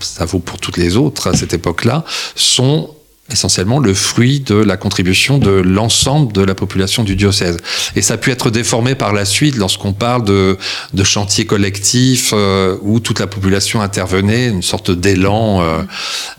[0.00, 2.04] ça vaut pour toutes les autres à cette époque-là,
[2.34, 2.90] sont
[3.30, 7.56] essentiellement le fruit de la contribution de l'ensemble de la population du diocèse.
[7.96, 10.56] Et ça a pu être déformé par la suite lorsqu'on parle de,
[10.94, 15.82] de chantiers collectifs euh, où toute la population intervenait, une sorte d'élan euh,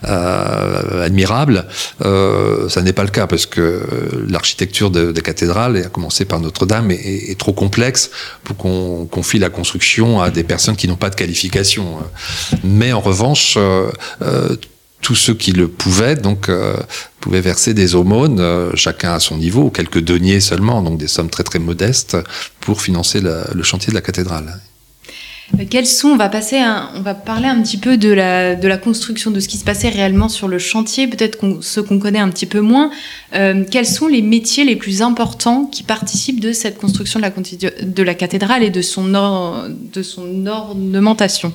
[0.06, 1.66] euh, admirable.
[2.04, 3.82] Euh, ça n'est pas le cas parce que
[4.28, 8.10] l'architecture des de cathédrales, à commencer par Notre-Dame, est, est, trop complexe
[8.44, 11.98] pour qu'on confie la construction à des personnes qui n'ont pas de qualification.
[12.64, 13.90] Mais en revanche, euh,
[15.02, 16.76] tous ceux qui le pouvaient, donc, euh,
[17.20, 21.30] pouvaient verser des aumônes, euh, chacun à son niveau, quelques deniers seulement, donc des sommes
[21.30, 22.16] très très modestes,
[22.60, 24.60] pour financer le chantier de la cathédrale.
[25.58, 26.60] Euh, quels sont, on va passer,
[26.94, 29.64] on va parler un petit peu de la, de la construction, de ce qui se
[29.64, 32.90] passait réellement sur le chantier, peut-être qu ceux qu'on connaît un petit peu moins.
[33.32, 38.62] Quels sont les métiers les plus importants qui participent de cette construction de la, cathédrale
[38.62, 41.54] et de son, de son ornementation?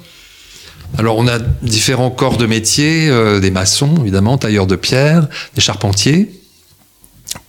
[0.97, 5.61] Alors on a différents corps de métiers, euh, des maçons évidemment, tailleurs de pierre, des
[5.61, 6.39] charpentiers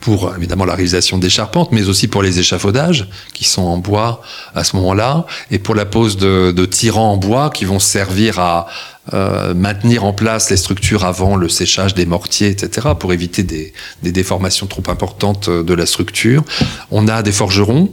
[0.00, 4.22] pour évidemment la réalisation des charpentes, mais aussi pour les échafaudages qui sont en bois
[4.54, 8.38] à ce moment-là, et pour la pose de, de tirants en bois qui vont servir
[8.38, 8.66] à
[9.12, 13.74] euh, maintenir en place les structures avant le séchage des mortiers, etc., pour éviter des,
[14.02, 16.44] des déformations trop importantes de la structure.
[16.90, 17.90] On a des forgerons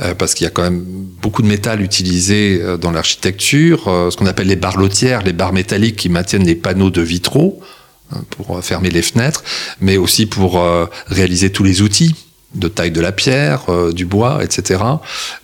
[0.00, 4.10] euh, parce qu'il y a quand même beaucoup de métal utilisé euh, dans l'architecture, euh,
[4.10, 7.60] ce qu'on appelle les barlotières, les barres métalliques qui maintiennent les panneaux de vitraux
[8.12, 9.42] hein, pour fermer les fenêtres,
[9.80, 10.62] mais aussi pour
[11.06, 12.14] réaliser tous les outils
[12.54, 14.80] de taille de la pierre, du bois, etc.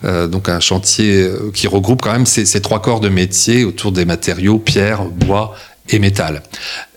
[0.03, 4.57] donc un chantier qui regroupe quand même ces, trois corps de métier autour des matériaux
[4.57, 5.55] pierre, bois
[5.89, 6.41] et métal.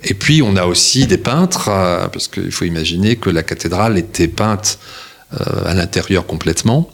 [0.04, 1.64] Et puis on a aussi des peintres,
[2.12, 4.78] parce qu'il faut imaginer que la cathédrale était peinte
[5.32, 6.88] à l'intérieur complètement.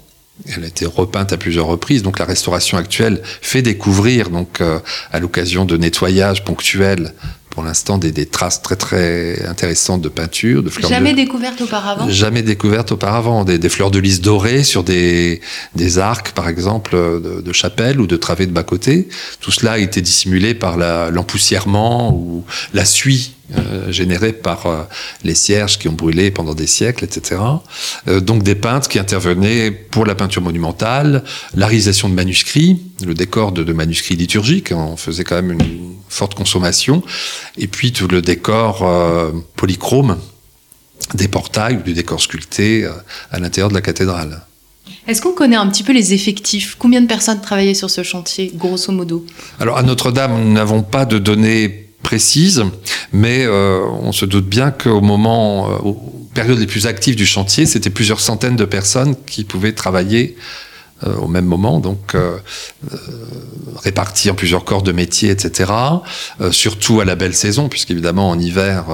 [0.46, 4.78] Elle a été repeinte à plusieurs reprises, donc la restauration actuelle fait découvrir, donc euh,
[5.12, 7.14] à l'occasion de nettoyages ponctuels,
[7.50, 10.88] pour l'instant des, des, traces très très intéressantes de peinture, de fleurs.
[10.88, 11.16] Jamais de...
[11.16, 12.08] découvertes auparavant?
[12.08, 15.42] Jamais découvertes auparavant, des, des, fleurs de lys dorées sur des,
[15.76, 19.08] des arcs, par exemple, de, de chapelle ou de travées de bas côté.
[19.40, 20.78] Tout cela a été dissimulé par
[21.10, 24.82] l'empoussièrement ou la suie euh, générés par euh,
[25.24, 27.40] les cierges qui ont brûlé pendant des siècles, etc.
[28.08, 31.24] Euh, donc des peintres qui intervenaient pour la peinture monumentale,
[31.54, 35.94] la réalisation de manuscrits, le décor de, de manuscrits liturgiques, on faisait quand même une
[36.08, 37.02] forte consommation,
[37.58, 38.88] et puis tout le décor
[39.56, 40.18] polychrome
[41.14, 42.88] des portails ou du décor sculpté
[43.30, 44.42] à l'intérieur de la cathédrale.
[45.08, 46.76] Est-ce qu'on connaît un petit peu les effectifs?
[46.78, 49.26] Combien de personnes travaillaient sur ce chantier, grosso modo?
[49.58, 52.64] Alors à Notre-Dame, nous n'avons pas de données précise,
[53.12, 57.26] mais euh, on se doute bien qu'au moment, euh, aux périodes les plus actives du
[57.26, 60.36] chantier, c'était plusieurs centaines de personnes qui pouvaient travailler
[61.06, 62.38] euh, au même moment, donc euh,
[62.92, 62.96] euh,
[63.82, 65.72] répartis en plusieurs corps de métier, etc.
[66.50, 68.84] surtout à la belle saison, puisqu'évidemment en hiver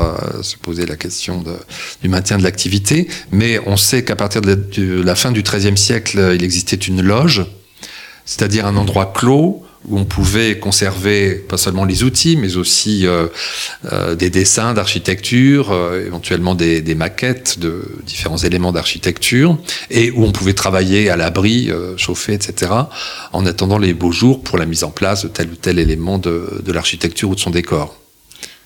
[0.43, 1.55] se posait la question de,
[2.03, 3.09] du maintien de l'activité.
[3.31, 7.45] Mais on sait qu'à partir de la fin du XIIIe siècle, il existait une loge,
[8.25, 13.27] c'est-à-dire un endroit clos où on pouvait conserver pas seulement les outils, mais aussi euh,
[13.93, 19.57] euh, des dessins d'architecture, euh, éventuellement des, maquettes de différents éléments d'architecture,
[19.91, 22.73] et où on pouvait travailler à l'abri, euh, chauffer, etc.,
[23.33, 26.19] en attendant les beaux jours pour la mise en place de tel ou tel élément
[26.19, 27.95] de l'architecture ou de son décor.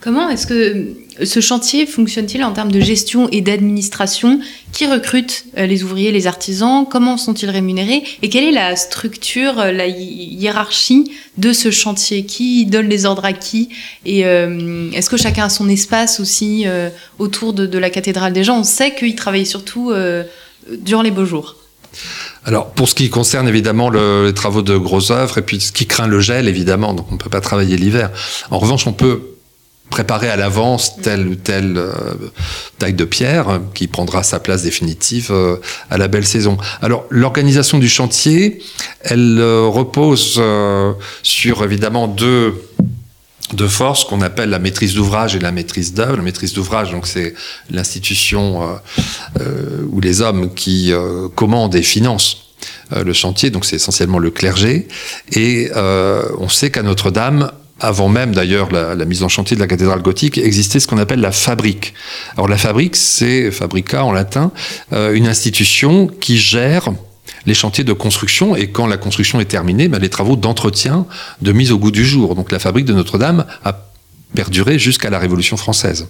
[0.03, 4.41] Comment est-ce que ce chantier fonctionne-t-il en termes de gestion et d'administration
[4.73, 9.61] Qui recrute euh, les ouvriers, les artisans Comment sont-ils rémunérés Et quelle est la structure,
[9.61, 13.69] euh, la hiérarchie de ce chantier Qui donne les ordres à qui
[14.05, 16.89] Et euh, est-ce que chacun a son espace aussi euh,
[17.21, 20.25] autour de, la cathédrale des gens On sait qu'ils travaillent surtout euh,
[20.69, 21.55] durant les beaux jours.
[22.45, 25.71] Alors, pour ce qui concerne évidemment le, les travaux de grosses œuvres, et puis ce
[25.71, 28.11] qui craint le gel, évidemment, donc on ne peut pas travailler l'hiver.
[28.51, 29.32] En revanche, on peut
[29.93, 31.93] préparer à l'avance telle ou telle euh,
[32.79, 35.57] taille de pierre qui prendra sa place définitive euh,
[35.91, 36.57] à la belle saison.
[36.81, 38.63] Alors l'organisation du chantier,
[39.03, 40.41] elle euh, repose
[41.23, 42.55] sur évidemment deux
[43.69, 46.17] forces qu'on appelle la maîtrise d'ouvrage et la maîtrise d'œuvre.
[46.17, 47.35] La maîtrise d'ouvrage, donc c'est
[47.71, 48.81] l'institution
[49.91, 50.93] ou les hommes qui
[51.35, 52.39] commandent et financent
[52.91, 54.89] le chantier, donc c'est essentiellement le clergé.
[55.33, 57.53] Et on sait qu'à Notre-Dame,
[57.83, 61.21] avant même d'ailleurs la, mise en chantier de la cathédrale gothique, existait ce qu'on appelle
[61.21, 61.95] la fabrique.
[62.37, 64.53] Alors la fabrique, c'est fabrica en latin,
[64.93, 66.91] euh, une institution qui gère
[67.45, 71.07] les chantiers de construction et quand la construction est terminée, ben, les travaux d'entretien,
[71.41, 72.37] de mise au goût du jour.
[72.37, 73.89] Donc la fabrique de Notre-Dame a
[74.35, 76.07] perduré jusqu'à la Révolution française.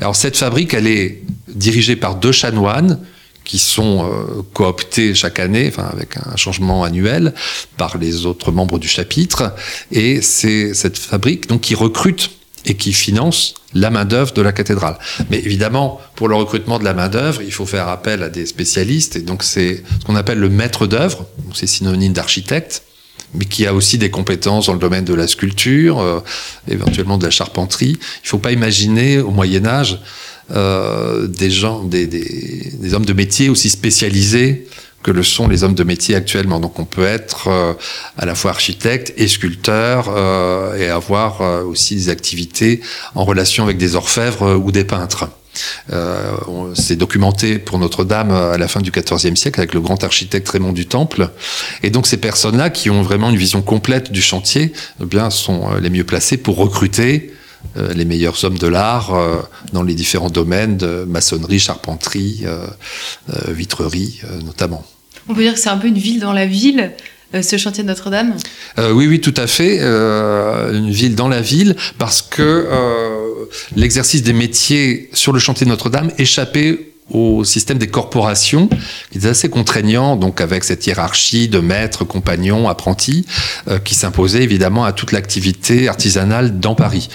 [0.00, 2.98] Alors cette fabrique, elle est dirigée par deux chanoines,
[3.44, 7.34] qui sont euh, cooptés chaque année, enfin avec un changement annuel,
[7.76, 9.54] par les autres membres du chapitre.
[9.90, 12.30] Et c'est cette fabrique donc qui recrute
[12.64, 14.98] et qui finance la main-d'œuvre de la cathédrale.
[15.30, 19.16] Mais évidemment, pour le recrutement de la main-d'œuvre, il faut faire appel à des spécialistes,
[19.16, 22.82] et donc c'est ce qu'on appelle le maître d'œuvre, c'est synonyme d'architecte,
[23.34, 26.20] mais qui a aussi des compétences dans le domaine de la sculpture, euh,
[26.68, 27.96] éventuellement de la charpenterie.
[27.98, 29.98] Il ne faut pas imaginer au Moyen Âge
[30.50, 34.66] euh, des gens, des, des, des, hommes de métier aussi spécialisés
[35.02, 36.60] que le sont les hommes de métier actuellement.
[36.60, 37.74] Donc on peut être euh,
[38.18, 42.80] à la fois architecte et sculpteur euh, et avoir euh, aussi des activités
[43.14, 45.28] en relation avec des orfèvres ou des peintres.
[45.92, 46.32] Euh,
[46.74, 50.72] c'est documenté pour Notre-Dame à la fin du XIVe siècle avec le grand architecte Raymond
[50.72, 51.28] du Temple.
[51.82, 55.74] Et donc ces personnes-là qui ont vraiment une vision complète du chantier, eh bien sont
[55.80, 57.36] les mieux placées pour recruter euh,
[57.94, 59.36] les meilleurs hommes de l'art euh,
[59.72, 62.66] dans les différents domaines de maçonnerie, charpenterie, euh,
[63.48, 64.84] vitrerie notamment.
[65.28, 66.92] On peut dire que c'est un peu une ville dans la ville,
[67.40, 68.34] ce chantier de Notre-Dame?
[68.78, 69.80] Oui, oui, tout à fait.
[69.80, 72.68] une ville dans la ville, parce que
[73.76, 78.68] l'exercice des métiers sur le chantier de Notre-Dame échappait au système des corporations,
[79.10, 83.26] qui est assez contraignant, donc avec cette hiérarchie de maîtres, compagnons, apprentis,
[83.68, 87.08] euh, qui s'imposait évidemment à toute l'activité artisanale dans Paris.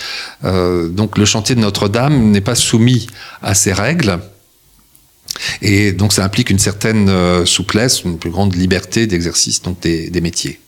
[0.44, 3.08] Euh, donc le chantier de Notre-Dame n'est pas soumis
[3.42, 4.20] à ces règles.
[5.62, 10.60] Et donc ça implique une certaine euh, souplesse, une plus grande liberté d'exercice des métiers.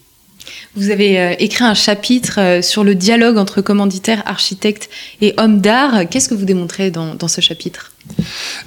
[0.75, 4.89] Vous avez euh, écrit un chapitre euh, sur le dialogue entre commanditaires, architectes
[5.21, 6.07] et hommes d'art.
[6.09, 7.91] Qu'est-ce que vous démontrez dans, ce chapitre?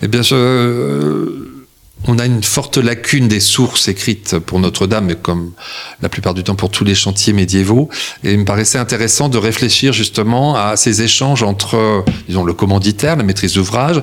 [0.03, 1.64] Eh bien, euh,
[2.07, 5.53] on a une forte lacune des sources écrites pour Notre-Dame, comme
[6.01, 7.88] la plupart du temps pour tous les chantiers médiévaux.
[8.25, 13.16] Et il me paraissait intéressant de réfléchir justement à ces échanges entre, disons, le commanditaire,
[13.16, 14.01] la maîtrise d'ouvrage,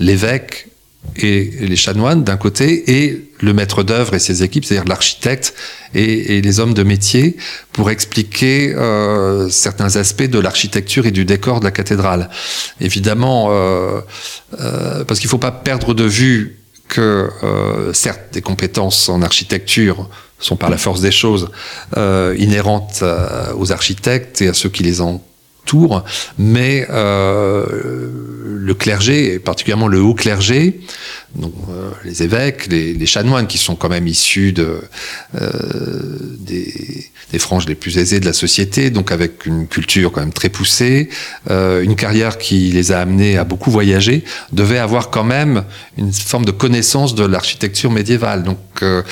[0.00, 0.71] l'évêque
[1.16, 5.54] et les chanoines d'un côté et le maître d'œuvre et ses équipes, c'est-à-dire l'architecte
[5.94, 7.36] et, les hommes de métier,
[7.72, 12.30] pour expliquer euh, certains aspects de l'architecture et du décor de la cathédrale.
[12.80, 14.00] Évidemment, euh,
[14.60, 16.62] euh, parce qu'il ne faut pas perdre de vue
[16.92, 21.50] que, euh, certes, des compétences en architecture sont par la force des choses
[21.96, 25.00] euh, inhérentes euh, aux architectes et à ceux qui les
[25.62, 26.04] entourent,
[26.38, 26.86] mais
[28.62, 30.80] le clergé, et particulièrement le haut clergé,
[31.34, 34.80] donc, euh, les évêques, les, chanoines qui sont quand même issus euh,
[36.38, 40.32] des, des, franges les plus aisées de la société, donc avec une culture quand même
[40.32, 41.08] très poussée,
[41.50, 45.64] euh, une carrière qui les a amenés à beaucoup voyager, devaient avoir quand même
[45.96, 48.42] une forme de connaissance de l'architecture médiévale.
[48.42, 49.02] Donc euh,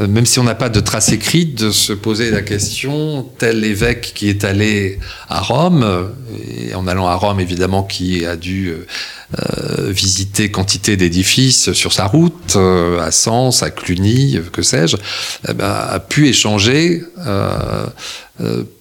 [0.00, 4.12] même si on n'a pas de trace écrite, de se poser la question, tel évêque
[4.14, 4.98] qui est allé
[5.28, 6.12] à Rome,
[6.46, 8.74] et en allant à Rome évidemment qui a dû
[9.38, 14.96] euh, visiter quantité d'édifices sur sa route, euh, à Sens, à Cluny, que sais-je,
[15.46, 17.86] eh ben, a pu échanger euh,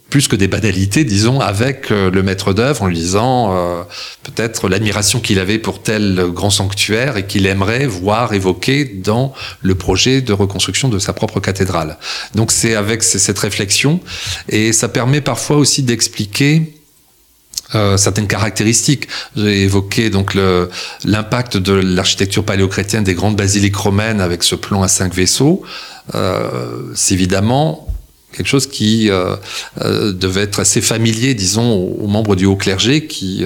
[0.09, 3.85] plus que des banalités, disons, avec le maître d'œuvre en lui disant
[4.23, 9.75] peut-être l'admiration qu'il avait pour tel grand sanctuaire et qu'il aimerait voir évoqué dans le
[9.75, 11.97] projet de reconstruction de sa propre cathédrale.
[12.35, 13.99] Donc c'est avec cette réflexion
[14.49, 16.73] et ça permet parfois aussi d'expliquer
[17.75, 19.09] euh, certaines caractéristiques.
[19.35, 20.35] J'ai évoqué donc
[21.03, 25.63] l'impact de l'architecture paléochrétienne des grandes basiliques romaines avec ce plan à cinq vaisseaux.
[26.15, 27.86] Euh, c'est évidemment
[28.31, 29.35] quelque chose qui euh,
[29.81, 33.45] euh, devait être assez familier, disons, aux, membres du haut clergé qui,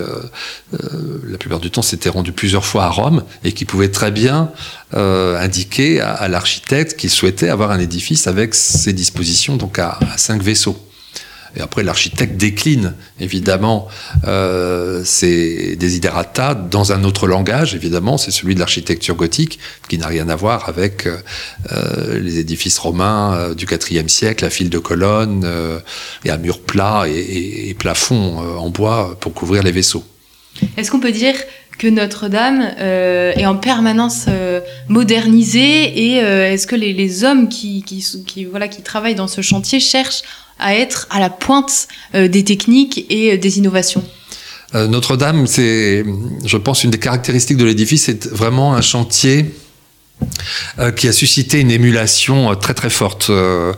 [1.27, 4.51] la plupart du temps, s'étaient rendus plusieurs fois à Rome et qui pouvaient très bien
[4.93, 10.77] indiquer à, l'architecte qu'il souhaitait avoir un édifice avec ses dispositions donc à cinq vaisseaux.
[11.55, 13.87] Et après, l'architecte décline évidemment
[14.25, 19.59] euh, desiderata dans un autre langage, évidemment, c'est celui de l'architecture gothique,
[19.89, 24.49] qui n'a rien à voir avec euh, les édifices romains euh, du IVe siècle, à
[24.49, 25.79] fil de colonnes euh,
[26.23, 30.03] et à murs plats et, et, et plafonds euh, en bois pour couvrir les vaisseaux.
[30.77, 31.35] Est-ce qu'on peut dire
[31.77, 38.45] que Notre-Dame euh, est en permanence euh, modernisée et est-ce que les, hommes qui, qui,
[38.45, 40.23] voilà, qui travaillent dans ce chantier cherchent
[40.59, 44.03] à être à la pointe des techniques et des innovations?
[44.73, 46.05] Notre-Dame, c'est,
[46.45, 49.70] je pense, une des caractéristiques de l'édifice, c'est vraiment un chantier euh,
[50.95, 53.73] qui a suscité une émulation euh, très très forte, euh,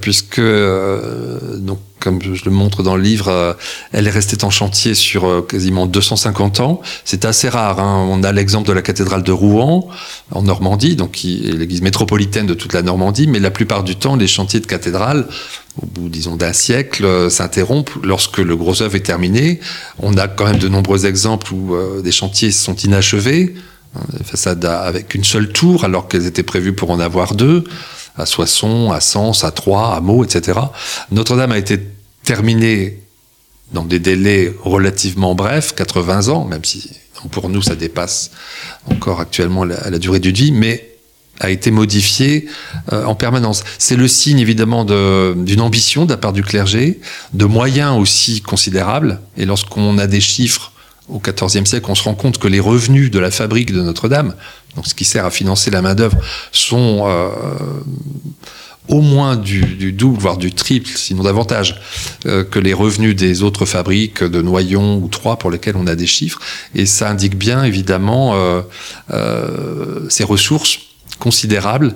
[0.00, 3.56] puisque donc comme je le montre dans le livre,
[3.90, 6.80] elle est restée en chantier sur quasiment 250 ans.
[7.04, 7.80] C'est assez rare.
[7.80, 8.06] Hein.
[8.08, 9.88] On a l'exemple de la cathédrale de Rouen
[10.30, 13.96] en Normandie, donc qui est l'église métropolitaine de toute la Normandie, mais la plupart du
[13.96, 15.26] temps, les chantiers de cathédrale,
[15.82, 19.58] au bout disons d'un siècle, s'interrompent lorsque le gros œuvre est terminé.
[19.98, 23.54] On a quand même de nombreux exemples où des chantiers sont inachevés
[24.12, 27.64] des façades avec une seule tour, alors qu'elles étaient prévues pour en avoir deux,
[28.16, 30.58] à Soissons, à Sens, à Troyes, à Meaux, etc.
[31.10, 31.80] Notre-Dame a été
[32.24, 33.02] terminée
[33.72, 36.90] dans des délais relativement brefs, 80 ans, même si
[37.30, 38.30] pour nous ça dépasse
[38.90, 40.92] encore actuellement la, durée du vie, mais
[41.40, 42.46] a été modifiée
[42.92, 43.64] euh, en permanence.
[43.78, 47.00] C'est le signe évidemment d'une ambition de la part du clergé,
[47.34, 50.72] de moyens aussi considérables, et lorsqu'on a des chiffres
[51.08, 54.34] au XIVe siècle, on se rend compte que les revenus de la fabrique de Notre-Dame,
[54.74, 56.18] donc ce qui sert à financer la main-d'œuvre,
[56.52, 57.30] sont euh,
[58.88, 61.80] au moins du, double, voire du triple, sinon davantage,
[62.26, 65.94] euh, que les revenus des autres fabriques de Noyon ou Troyes pour lesquels on a
[65.94, 66.40] des chiffres.
[66.74, 68.34] Et ça indique bien, évidemment,
[69.10, 70.78] euh, ces ressources
[71.18, 71.94] considérables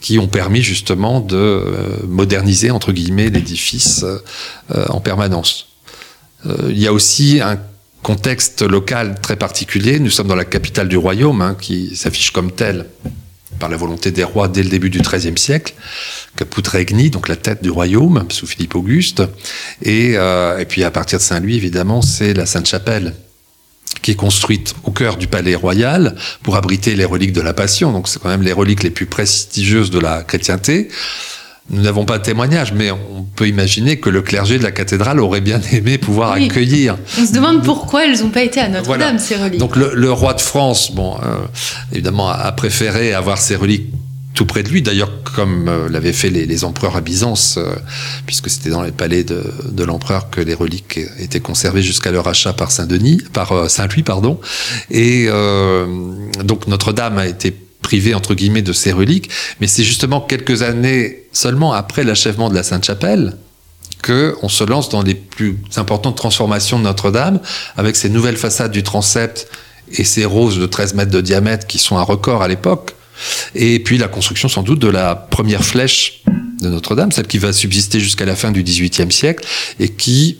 [0.00, 1.62] qui ont permis justement de
[2.08, 4.04] moderniser, entre guillemets, l'édifice
[4.70, 5.68] en permanence.
[6.46, 7.58] il y a aussi un
[8.02, 9.98] contexte local très particulier.
[9.98, 12.86] Nous sommes dans la capitale du royaume, hein, qui s'affiche comme telle
[13.58, 15.74] par la volonté des rois dès le début du XIIIe siècle,
[16.34, 19.22] Caput Regni, donc la tête du royaume, sous Philippe Auguste.
[19.82, 23.14] Et, euh, et puis à partir de Saint-Louis, évidemment, c'est la Sainte-Chapelle
[24.02, 27.92] qui est construite au cœur du palais royal pour abriter les reliques de la Passion.
[27.92, 30.88] Donc c'est quand même les reliques les plus prestigieuses de la chrétienté.
[31.70, 35.20] Nous n'avons pas de témoignage, mais on peut imaginer que le clergé de la cathédrale
[35.20, 36.98] aurait bien aimé pouvoir accueillir.
[37.18, 39.60] On se demande pourquoi elles n'ont pas été à Notre-Dame, ces reliques.
[39.60, 41.38] Donc le, roi de France, bon, euh,
[41.92, 43.86] évidemment, a préféré avoir ces reliques
[44.34, 47.74] tout près de lui, d'ailleurs comme euh, l'avaient fait les, empereurs à Byzance, euh,
[48.26, 52.26] puisque c'était dans les palais de, de l'empereur que les reliques étaient conservées jusqu'à leur
[52.26, 54.40] achat par Saint-Denis, par Saint-Louis, pardon.
[54.90, 55.28] Et
[56.44, 57.54] donc Notre-Dame a été
[57.90, 59.30] privé entre guillemets de ses reliques,
[59.60, 63.36] mais c'est justement quelques années seulement après l'achèvement de la Sainte-Chapelle
[64.00, 67.40] que on se lance dans les plus importantes transformations de Notre-Dame
[67.76, 69.48] avec ces nouvelles façades du transept
[69.90, 72.94] et ces roses de 13 mètres de diamètre qui sont un record à l'époque.
[73.56, 76.22] Et puis la construction sans doute de la première flèche
[76.62, 79.44] de Notre-Dame, celle qui va subsister jusqu'à la fin du XVIIIe siècle
[79.80, 80.38] et qui,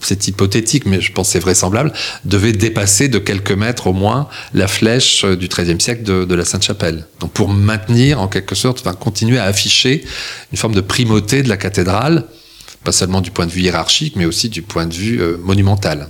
[0.00, 1.92] c'est hypothétique, mais je pense c'est vraisemblable,
[2.24, 6.44] devait dépasser de quelques mètres au moins la flèche euh, du XIIIe siècle de, la
[6.44, 7.06] Sainte-Chapelle.
[7.20, 10.04] Donc pour maintenir, en quelque sorte, enfin, continuer à afficher
[10.52, 12.24] une forme de primauté de la cathédrale,
[12.84, 16.08] pas seulement du point de vue hiérarchique, mais aussi du point de vue euh, monumental.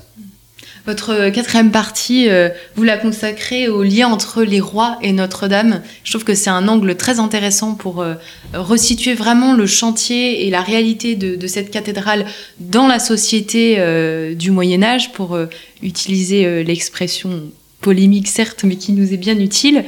[0.89, 5.83] Votre quatrième partie, euh, vous la consacrez au lien entre les rois et Notre-Dame.
[6.03, 8.15] Je trouve que c'est un angle très intéressant pour euh,
[8.55, 12.25] resituer vraiment le chantier et la réalité de, cette cathédrale
[12.59, 15.39] dans la société euh, du Moyen Âge, pour
[15.83, 17.43] utiliser l'expression
[17.83, 19.85] polémique certes, mais qui nous est bien utile.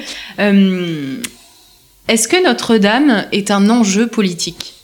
[2.08, 4.74] Est-ce que Notre-Dame est un enjeu politique?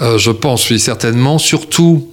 [0.00, 2.10] Je pense, oui, certainement, surtout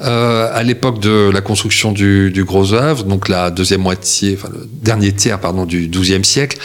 [0.00, 4.48] euh, à l'époque de la construction du, du, gros œuvre, donc la deuxième moitié, enfin
[4.52, 6.58] le dernier tiers pardon du XIIe siècle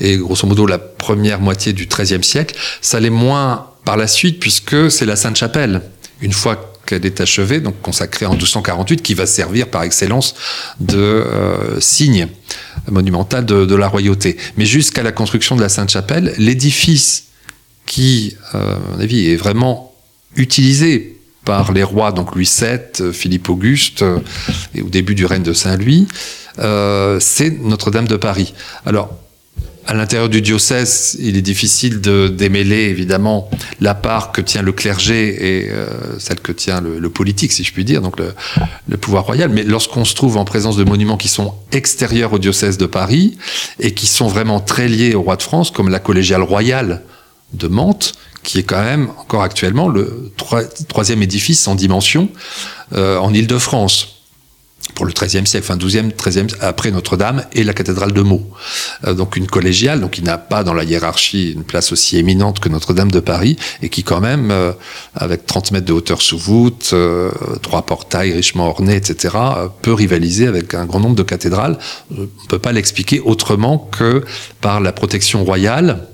[0.00, 4.40] et grosso modo la première moitié du XIIIe siècle, ça l'est moins par la suite
[4.40, 5.82] puisque c'est la Sainte-Chapelle.
[6.20, 10.34] Une fois qu'elle est achevée, donc consacrée en 1248, qui va servir par excellence
[10.80, 12.26] de euh, signe
[12.90, 14.36] monumental de, de, la royauté.
[14.56, 17.26] Mais jusqu'à la construction de la Sainte-Chapelle, l'édifice
[17.86, 19.94] qui, euh, à mon avis, est vraiment
[20.36, 21.19] utilisé
[21.50, 24.20] par les rois, donc Louis VII, euh, Philippe Auguste, euh,
[24.72, 26.06] et au début du règne de Saint-Louis,
[26.60, 28.54] euh, c'est Notre-Dame de Paris.
[28.86, 29.10] Alors,
[29.84, 34.70] à l'intérieur du diocèse, il est difficile de démêler évidemment la part que tient le
[34.70, 35.70] clergé et
[36.20, 39.50] celle que tient le, politique, si je puis dire, donc le, pouvoir royal.
[39.50, 43.36] Mais lorsqu'on se trouve en présence de monuments qui sont extérieurs au diocèse de Paris
[43.80, 47.02] et qui sont vraiment très liés au roi de France, comme la collégiale royale
[47.54, 50.32] de Mantes, qui est quand même encore actuellement le
[50.88, 52.28] troisième édifice en dimension
[52.94, 54.16] euh, en Île-de-France.
[54.94, 58.46] pour le XIIIe siècle, fin XIIe, XIIIe, après Notre-Dame et la cathédrale de Meaux.
[59.06, 62.60] Euh, donc une collégiale, donc qui n'a pas dans la hiérarchie une place aussi éminente
[62.60, 64.72] que Notre-Dame de Paris, et qui quand même, euh,
[65.14, 67.30] avec 30 mètres de hauteur sous voûte, euh,
[67.62, 69.34] trois portails richement ornés, etc.,
[69.82, 71.78] peut rivaliser avec un grand nombre de cathédrales.
[72.10, 74.24] On ne peut pas l'expliquer autrement que
[74.60, 76.09] par la protection royale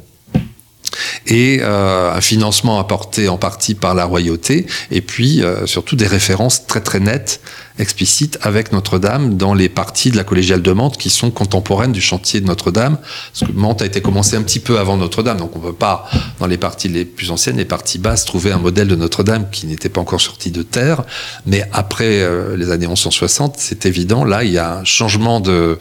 [1.26, 6.06] et euh, un financement apporté en partie par la royauté, et puis euh, surtout des
[6.06, 7.40] références très très nettes,
[7.78, 12.00] explicites avec Notre-Dame dans les parties de la collégiale de Mantes qui sont contemporaines du
[12.00, 15.54] chantier de Notre-Dame, parce que Mantes a été commencé un petit peu avant Notre-Dame, donc
[15.56, 16.08] on ne peut pas,
[16.40, 19.66] dans les parties les plus anciennes, les parties basses, trouver un modèle de Notre-Dame qui
[19.66, 21.02] n'était pas encore sorti de terre,
[21.44, 25.78] mais après euh, les années 1160, c'est évident, là il y a un changement de,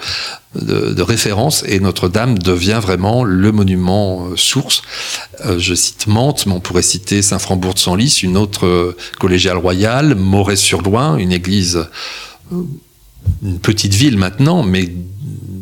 [0.55, 4.83] référence et Notre-Dame devient vraiment le monument euh, source.
[5.45, 10.15] Euh, je cite Mantes, mais on pourrait citer Saint-Frambourg de Senlis, une autre collégiale royale,
[10.15, 11.84] Moret-sur-Loing, une église,
[12.51, 14.91] une petite ville maintenant, mais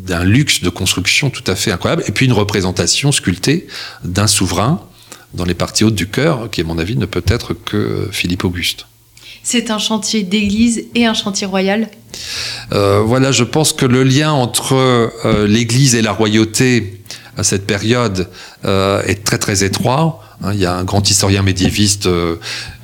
[0.06, 3.66] d'un luxe de construction tout à fait incroyable, et puis une représentation sculptée
[4.04, 4.80] d'un souverain
[5.32, 8.44] dans les parties hautes du cœur, qui à mon avis ne peut être que Philippe
[8.44, 8.86] Auguste.
[9.42, 11.88] C'est un chantier d'église et un chantier royal?
[12.72, 17.02] Euh, Voilà, je pense que le lien entre euh, l'église et la royauté
[17.36, 18.28] à cette période
[18.64, 20.23] euh, est très très étroit.
[20.42, 22.36] Hein, il y a un grand historien médiéviste, euh,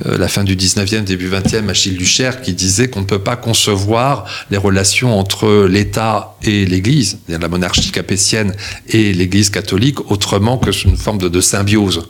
[0.06, 3.36] euh, la fin du 19e, début 20e, Achille Lucher, qui disait qu'on ne peut pas
[3.36, 8.54] concevoir les relations entre l'État et l'Église, la monarchie capétienne
[8.88, 12.08] et l'Église catholique, autrement que sous une forme de, de symbiose.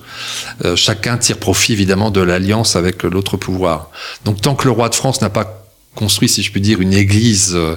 [0.65, 3.91] Euh, chacun tire profit évidemment de l'alliance avec l'autre pouvoir.
[4.25, 5.60] Donc tant que le roi de France n'a pas
[5.95, 7.77] construit, si je puis dire, une église euh,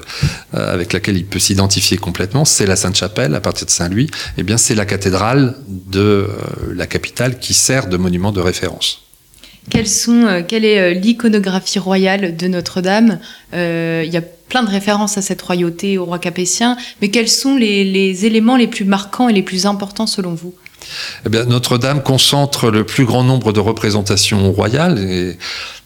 [0.53, 4.57] avec laquelle il peut s'identifier complètement, c'est la Sainte-Chapelle à partir de Saint-Louis, eh bien
[4.57, 6.27] c'est la cathédrale de euh,
[6.75, 9.01] la capitale qui sert de monument de référence.
[9.69, 13.19] Quelles sont, euh, quelle est l'iconographie royale de Notre-Dame?
[13.53, 17.55] Il y a plein de références à cette royauté, au roi capétien, mais quels sont
[17.55, 20.53] les éléments les plus marquants et les plus importants selon vous?
[21.25, 25.35] Eh bien, Notre-Dame concentre le plus grand nombre de représentations royales.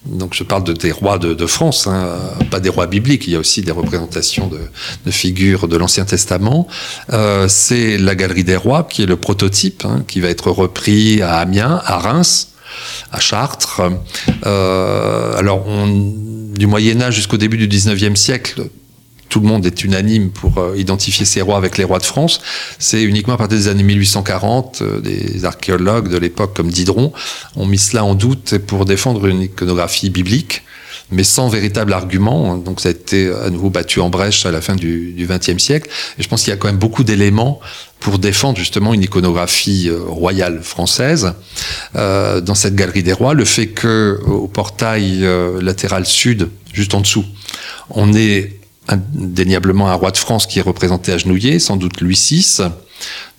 [0.05, 2.17] Donc, je parle de, des rois de, France, hein,
[2.49, 3.27] pas des rois bibliques.
[3.27, 6.67] Il y a aussi des représentations de, figures de l'Ancien Testament.
[7.11, 11.21] Euh, c'est la Galerie des Rois qui est le prototype, hein, qui va être repris
[11.21, 12.53] à Amiens, à Reims,
[13.11, 13.81] à Chartres.
[14.45, 18.67] Euh, alors, du Moyen Âge jusqu'au début du 19e siècle,
[19.29, 22.41] tout le monde est unanime pour euh, identifier ces rois avec les rois de France,
[22.79, 27.13] c'est uniquement à partir des années 1840, euh, des archéologues de l'époque comme Diderot
[27.55, 30.63] ont mis cela en doute pour défendre une iconographie biblique,
[31.11, 32.57] mais sans véritable argument.
[32.57, 35.89] Donc ça a été à nouveau battu en brèche à la fin du XXe siècle.
[36.17, 37.59] Et je pense qu'il y a quand même beaucoup d'éléments
[37.99, 41.33] pour défendre justement une iconographie euh, royale française.
[41.95, 46.93] Euh, dans cette galerie des rois, le fait que au portail euh, latéral sud, juste
[46.93, 47.25] en dessous,
[47.89, 48.56] on est
[48.87, 52.59] indéniablement un roi de France qui est représenté agenouillé, sans doute Louis VI,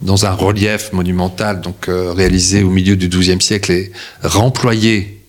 [0.00, 3.92] dans un relief monumental donc euh, réalisé au milieu du XIIe siècle et
[4.22, 5.24] remployé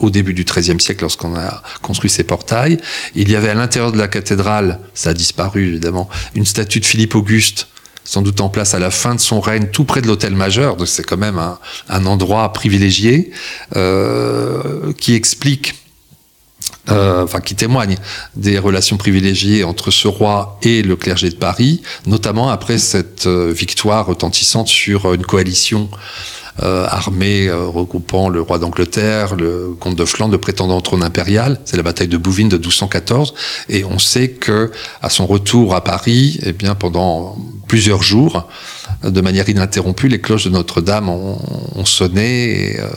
[0.00, 2.78] au début du XIIIe siècle lorsqu'on a construit ces portails.
[3.14, 6.84] Il y avait à l'intérieur de la cathédrale, ça a disparu évidemment, une statue de
[6.84, 7.68] Philippe Auguste
[8.04, 10.76] sans doute en place à la fin de son règne, tout près de l'hôtel majeur,
[10.76, 11.40] donc c'est quand même
[11.88, 13.30] un, endroit privilégié,
[13.76, 15.74] euh, qui explique
[16.90, 17.96] euh, enfin qui témoigne
[18.34, 23.52] des relations privilégiées entre ce roi et le clergé de Paris, notamment après cette euh,
[23.52, 25.96] victoire retentissante sur une coalition euh,
[26.58, 31.58] armée euh, regroupant le roi d'Angleterre, le comte de Flandre, le prétendant au trône impérial.
[31.64, 33.34] C'est la bataille de Bouvines de 1214.
[33.68, 37.36] Et on sait que à son retour à Paris, eh bien pendant
[37.68, 38.48] plusieurs jours,
[39.02, 42.88] de manière ininterrompue, les cloches de Notre-Dame ont, sonné, euh,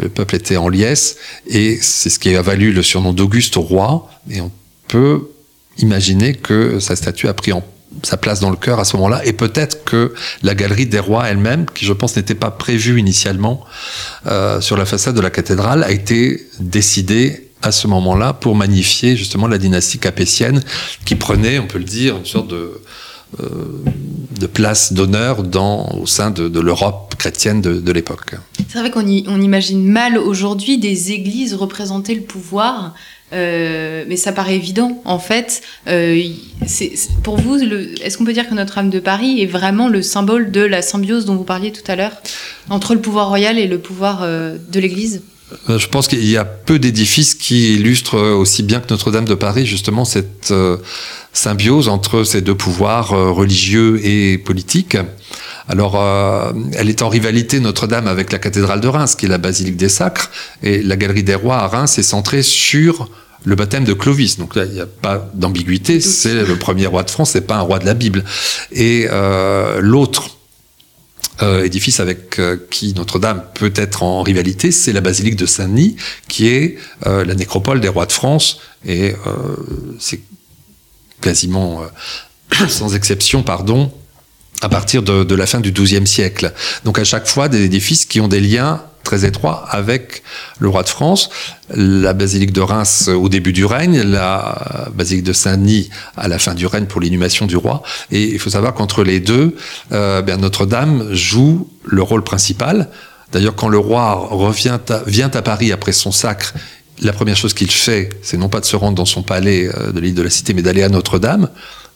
[0.00, 3.62] le peuple était en liesse, et c'est ce qui a valu le surnom d'Auguste au
[3.62, 4.50] roi, et on
[4.88, 5.30] peut
[5.78, 7.62] imaginer que sa statue a pris en
[8.02, 11.28] sa place dans le cœur à ce moment-là, et peut-être que la galerie des rois
[11.28, 13.64] elle-même, qui je pense n'était pas prévue initialement
[14.26, 19.16] euh, sur la façade de la cathédrale, a été décidée à ce moment-là pour magnifier
[19.16, 20.62] justement la dynastie capétienne,
[21.04, 22.80] qui prenait, on peut le dire, une sorte de
[23.40, 23.82] euh,
[24.38, 25.38] de place d'honneur
[25.94, 28.34] au sein de, l'Europe chrétienne de, l'époque.
[28.68, 32.92] C'est vrai qu'on on imagine mal aujourd'hui des églises représenter le pouvoir
[33.32, 35.00] euh, mais ça paraît évident.
[35.04, 36.22] En fait, euh,
[37.22, 40.60] pour vous, est-ce qu'on peut dire que Notre-Dame de Paris est vraiment le symbole de
[40.60, 42.12] la symbiose dont vous parliez tout à l'heure
[42.68, 45.22] entre le pouvoir royal et le pouvoir euh, de l'Église?
[45.68, 49.66] Je pense qu'il y a peu d'édifices qui illustrent aussi bien que Notre-Dame de Paris
[49.66, 50.52] justement cette
[51.34, 54.96] symbiose entre ces deux pouvoirs religieux et politiques.
[55.68, 59.38] Alors, euh, elle est en rivalité Notre-Dame avec la cathédrale de Reims, qui est la
[59.38, 60.30] basilique des Sacres,
[60.62, 63.08] et la galerie des rois à Reims est centrée sur
[63.44, 64.38] le baptême de Clovis.
[64.38, 67.56] Donc là, il n'y a pas d'ambiguïté, c'est le premier roi de France, c'est pas
[67.56, 68.24] un roi de la Bible.
[68.70, 70.36] Et euh, l'autre
[71.42, 75.96] euh, édifice avec euh, qui Notre-Dame peut être en rivalité, c'est la basilique de Saint-Denis,
[76.28, 79.14] qui est la nécropole des rois de France, et
[79.98, 80.20] c'est
[81.20, 81.82] quasiment,
[82.68, 83.92] sans exception, pardon,
[84.62, 86.52] à partir de, de, la fin du XIIe siècle.
[86.84, 90.22] Donc à chaque fois des édifices qui ont des liens très étroit avec
[90.58, 91.30] le roi de France,
[91.70, 96.54] la basilique de Reims au début du règne, la basilique de Saint-Denis à la fin
[96.54, 97.82] du règne pour l'inhumation du roi.
[98.10, 99.56] Et il faut savoir qu'entre les deux,
[99.92, 102.88] euh, Notre-Dame joue le rôle principal.
[103.32, 106.54] D'ailleurs, quand le roi revient vient à Paris après son sacre,
[107.00, 109.92] la première chose qu'il fait, c'est non pas de se rendre dans son palais euh,
[109.92, 111.48] de l'île de la Cité, mais d'aller à Notre-Dame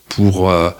[0.09, 0.71] pour euh,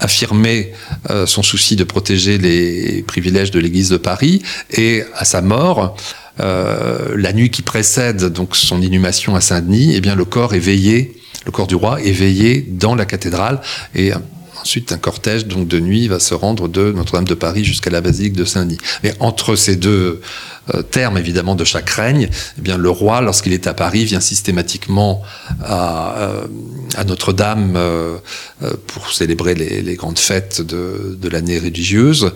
[0.00, 0.72] affirmer
[1.10, 5.96] euh, son souci de protéger les privilèges de l'Église de Paris et à sa mort,
[6.40, 10.58] euh, la nuit qui précède donc son inhumation à Saint-Denis, eh bien le corps est
[10.58, 13.60] veillé, le corps du roi est veillé dans la cathédrale
[13.94, 14.12] et
[14.62, 18.00] Ensuite, un cortège donc de nuit va se rendre de Notre-Dame de Paris jusqu'à la
[18.00, 18.78] basilique de Saint-Denis.
[19.02, 20.20] Mais entre ces deux
[20.74, 24.20] euh, termes, évidemment, de chaque règne, eh bien, le roi, lorsqu'il est à Paris, vient
[24.20, 25.22] systématiquement
[25.64, 26.46] à, euh,
[27.06, 28.18] Notre-Dame euh,
[28.86, 32.32] pour célébrer les, grandes fêtes de, de l'année religieuse,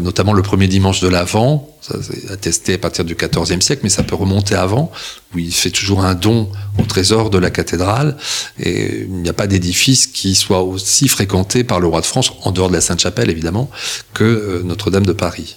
[0.00, 4.02] notamment le premier dimanche de l'Avent, ça attesté à partir du XIVe siècle, mais ça
[4.02, 4.90] peut remonter avant,
[5.34, 8.16] où il fait toujours un don au trésor de la cathédrale,
[8.58, 12.32] et il n'y a pas d'édifice qui soit aussi fréquenté par le roi de France,
[12.42, 13.70] en dehors de la Sainte-Chapelle évidemment,
[14.14, 15.56] que Notre-Dame de Paris.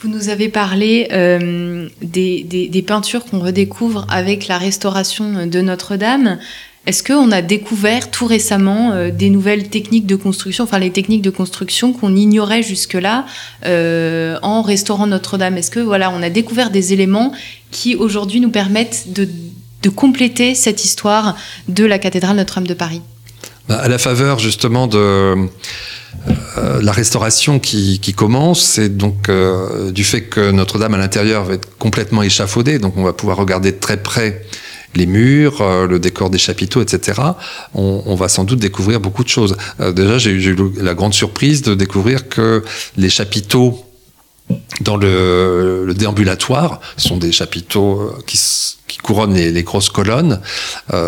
[0.00, 6.38] Vous nous avez parlé euh, des, peintures qu'on redécouvre avec la restauration de Notre-Dame.
[6.86, 11.22] Est-ce qu'on a découvert tout récemment euh, des nouvelles techniques de construction, enfin les techniques
[11.22, 13.26] de construction qu'on ignorait jusque-là
[13.66, 15.58] euh, en restaurant Notre-Dame?
[15.58, 17.32] Est-ce que voilà, on a découvert des éléments
[17.70, 19.28] qui aujourd'hui nous permettent de,
[19.94, 21.34] compléter cette histoire
[21.68, 23.00] de la cathédrale Notre-Dame de Paris?
[23.68, 25.46] Bah, À la faveur justement de euh,
[26.82, 29.30] la restauration qui, commence, c'est donc
[29.90, 33.72] du fait que Notre-Dame à l'intérieur va être complètement échafaudée, donc on va pouvoir regarder
[33.72, 34.42] de très près
[34.94, 37.20] les murs, euh, le décor des chapiteaux, etc.
[37.74, 39.56] On, va sans doute découvrir beaucoup de choses.
[39.94, 42.64] déjà, j'ai eu la grande surprise de découvrir que
[42.96, 43.84] les chapiteaux
[44.80, 48.38] dans le, déambulatoire sont des chapiteaux qui,
[49.02, 50.40] couronnent les, grosses colonnes,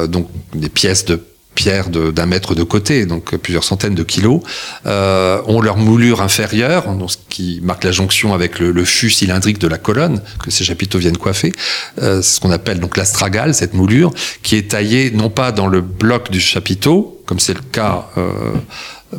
[0.08, 1.20] donc des pièces de
[1.54, 4.40] pierres d'un mètre de côté, donc plusieurs centaines de kilos,
[4.86, 9.58] euh, ont leur moulure inférieure, donc ce qui marque la jonction avec le, fût cylindrique
[9.58, 11.52] de la colonne que ces chapiteaux viennent coiffer,
[12.00, 15.80] euh, ce qu'on appelle donc l'astragale, cette moulure, qui est taillée non pas dans le
[15.80, 18.32] bloc du chapiteau, comme c'est le cas euh,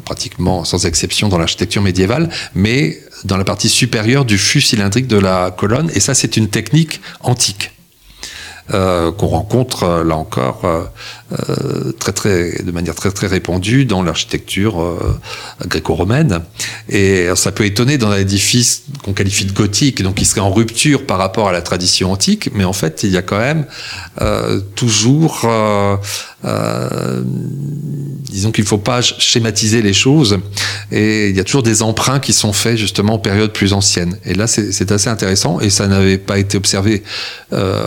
[0.06, 5.18] pratiquement sans exception dans l'architecture médiévale, mais dans la partie supérieure du fût cylindrique de
[5.18, 7.72] la colonne, et ça c'est une technique antique.
[8.70, 14.04] Euh, qu'on rencontre euh, là encore euh, très très de manière très très répandue dans
[14.04, 14.98] l'architecture
[15.66, 16.42] gréco-romaine.
[16.88, 20.52] Et ça peut étonner dans un édifice qu'on qualifie de gothique donc qui serait en
[20.52, 23.66] rupture par rapport à la tradition antique mais en fait il y a quand même
[24.76, 25.48] toujours
[28.30, 30.38] disons qu'il ne faut pas schématiser les choses
[30.92, 34.18] et il y a toujours des emprunts qui sont faits justement en période plus ancienne.
[34.26, 37.04] Et là c'est assez intéressant et ça n'avait pas été observé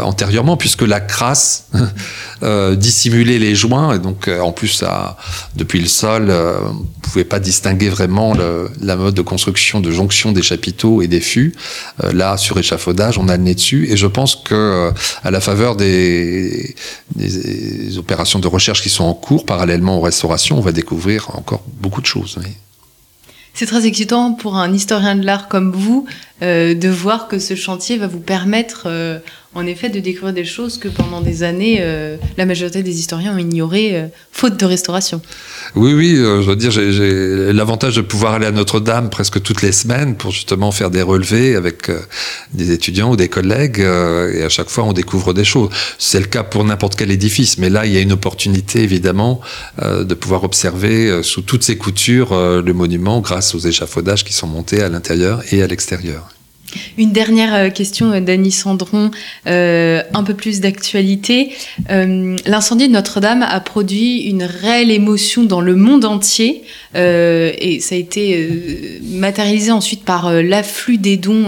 [0.02, 1.68] antérieurement puisque que la crasse
[2.42, 4.82] euh, dissimulait les joints et donc euh, en plus
[5.56, 8.32] depuis le sol, euh, on ne pouvait pas distinguer vraiment
[8.80, 11.54] la mode de construction, de jonction des chapiteaux et des fûts.
[12.14, 14.90] là, sur échafaudage, on a le nez dessus et je pense que
[15.22, 16.74] à la faveur des,
[17.98, 22.00] opérations de recherche qui sont en cours parallèlement aux restaurations, on va découvrir encore beaucoup
[22.00, 22.38] de choses.
[23.52, 26.06] C'est très excitant pour un historien de l'art comme vous
[26.40, 28.88] de voir que ce chantier va vous permettre
[29.54, 33.34] en effet de découvrir des choses que pendant des années, euh, la majorité des historiens
[33.34, 35.20] ont ignorées, euh, faute de restauration.
[35.76, 39.62] Oui, oui, euh, je veux dire, j'ai l'avantage de pouvoir aller à Notre-Dame presque toutes
[39.62, 41.90] les semaines pour justement faire des relevés avec
[42.52, 45.70] des étudiants ou des collègues, et à chaque fois on découvre des choses.
[45.98, 49.40] C'est le cas pour n'importe quel édifice, mais là il y a une opportunité évidemment
[49.82, 54.82] de pouvoir observer sous toutes ses coutures le monument grâce aux échafaudages qui sont montés
[54.82, 56.33] à l'intérieur et à l'extérieur.
[56.98, 59.10] Une dernière euh, question euh, d'Annie Sandron,
[59.46, 61.52] euh, un peu plus d'actualité.
[61.88, 66.62] L'incendie de Notre-Dame a produit une réelle émotion dans le monde entier
[66.94, 68.48] et ça a été
[69.02, 71.46] matérialisé ensuite par l'afflux des dons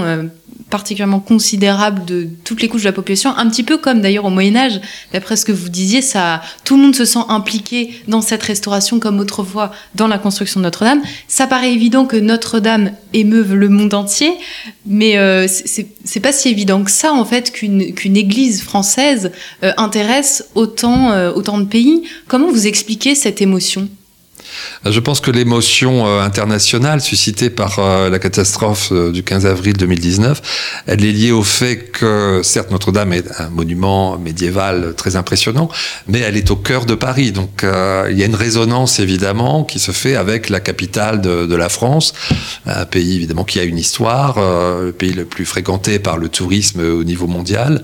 [0.70, 4.30] particulièrement considérable de toutes les couches de la population, un petit peu comme d'ailleurs au
[4.30, 4.80] Moyen Âge,
[5.12, 8.98] d'après ce que vous disiez, ça, tout le monde se sent impliqué dans cette restauration
[8.98, 11.02] comme autrefois dans la construction de Notre-Dame.
[11.28, 14.32] Ça paraît évident que Notre-Dame émeuve le monde entier,
[14.84, 19.72] mais euh, c'est pas si évident que ça en fait qu'une qu'une église française euh,
[19.76, 22.02] intéresse autant euh, autant de pays.
[22.28, 23.88] Comment vous expliquez cette émotion?
[24.84, 29.76] Je pense que l'émotion euh, internationale suscitée par euh, la catastrophe euh, du 15 avril
[29.76, 35.68] 2019, elle est liée au fait que, certes, Notre-Dame est un monument médiéval très impressionnant,
[36.08, 37.32] mais elle est au cœur de Paris.
[37.32, 41.68] Donc, il y a une résonance, évidemment, qui se fait avec la capitale de, la
[41.68, 42.12] France,
[42.66, 46.80] un pays, évidemment, qui a une histoire, le pays le plus fréquenté par le tourisme
[46.80, 47.82] au niveau mondial,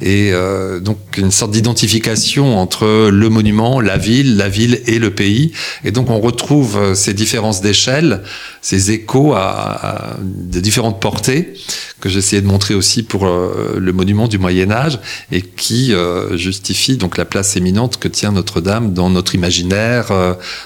[0.00, 0.32] et
[0.80, 5.52] donc une sorte d'identification entre le monument, la ville, la ville et le pays.
[5.84, 8.22] Et donc, on retrouve euh, ces différences d'échelle,
[8.62, 11.54] ces échos à, de différentes portées
[12.00, 14.98] que j'essayais de montrer aussi pour euh, le monument du Moyen Âge
[15.32, 20.06] et qui euh, justifie donc la place éminente que tient Notre-Dame dans notre imaginaire,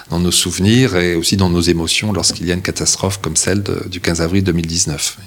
[0.09, 3.63] dans nos souvenirs et aussi dans nos émotions lorsqu'il y a une catastrophe comme celle
[3.89, 5.17] du 15 avril 2019.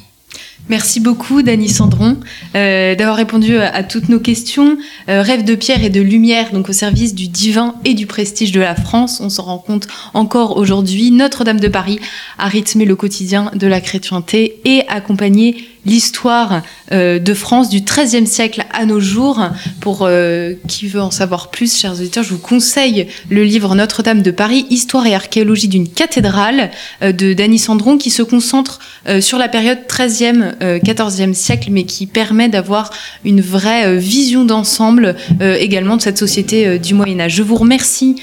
[0.69, 2.17] Merci beaucoup, Dany Sandron,
[2.55, 4.79] euh, d'avoir répondu à, toutes nos questions.
[5.09, 8.53] Euh, rêve de pierre et de lumière, donc au service du divin et du prestige
[8.53, 9.21] de la France.
[9.21, 11.11] On s'en rend compte encore aujourd'hui.
[11.11, 11.99] Notre-Dame de Paris
[12.39, 16.63] a rythmé le quotidien de la chrétienté et accompagné l'histoire
[16.93, 19.41] euh, de France du XIIIe siècle à nos jours.
[19.81, 24.23] Pour euh, qui veut en savoir plus, chers auditeurs, je vous conseille le livre Notre-Dame
[24.23, 26.71] de Paris, Histoire et archéologie d'une cathédrale
[27.03, 28.79] euh, de Dany Sandron, qui se concentre
[29.21, 32.91] sur la période XIIIe, XIVe siècle, mais qui permet d'avoir
[33.25, 37.35] une vraie vision d'ensemble également de cette société du Moyen Âge.
[37.35, 38.17] Je vous remercie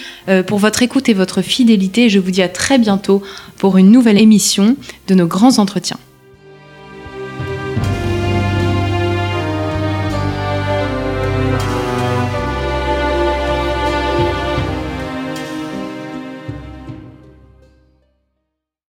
[0.48, 2.06] pour votre écoute et votre fidélité.
[2.06, 3.22] Et je vous dis à très bientôt
[3.58, 6.00] pour une nouvelle émission de nos grands entretiens.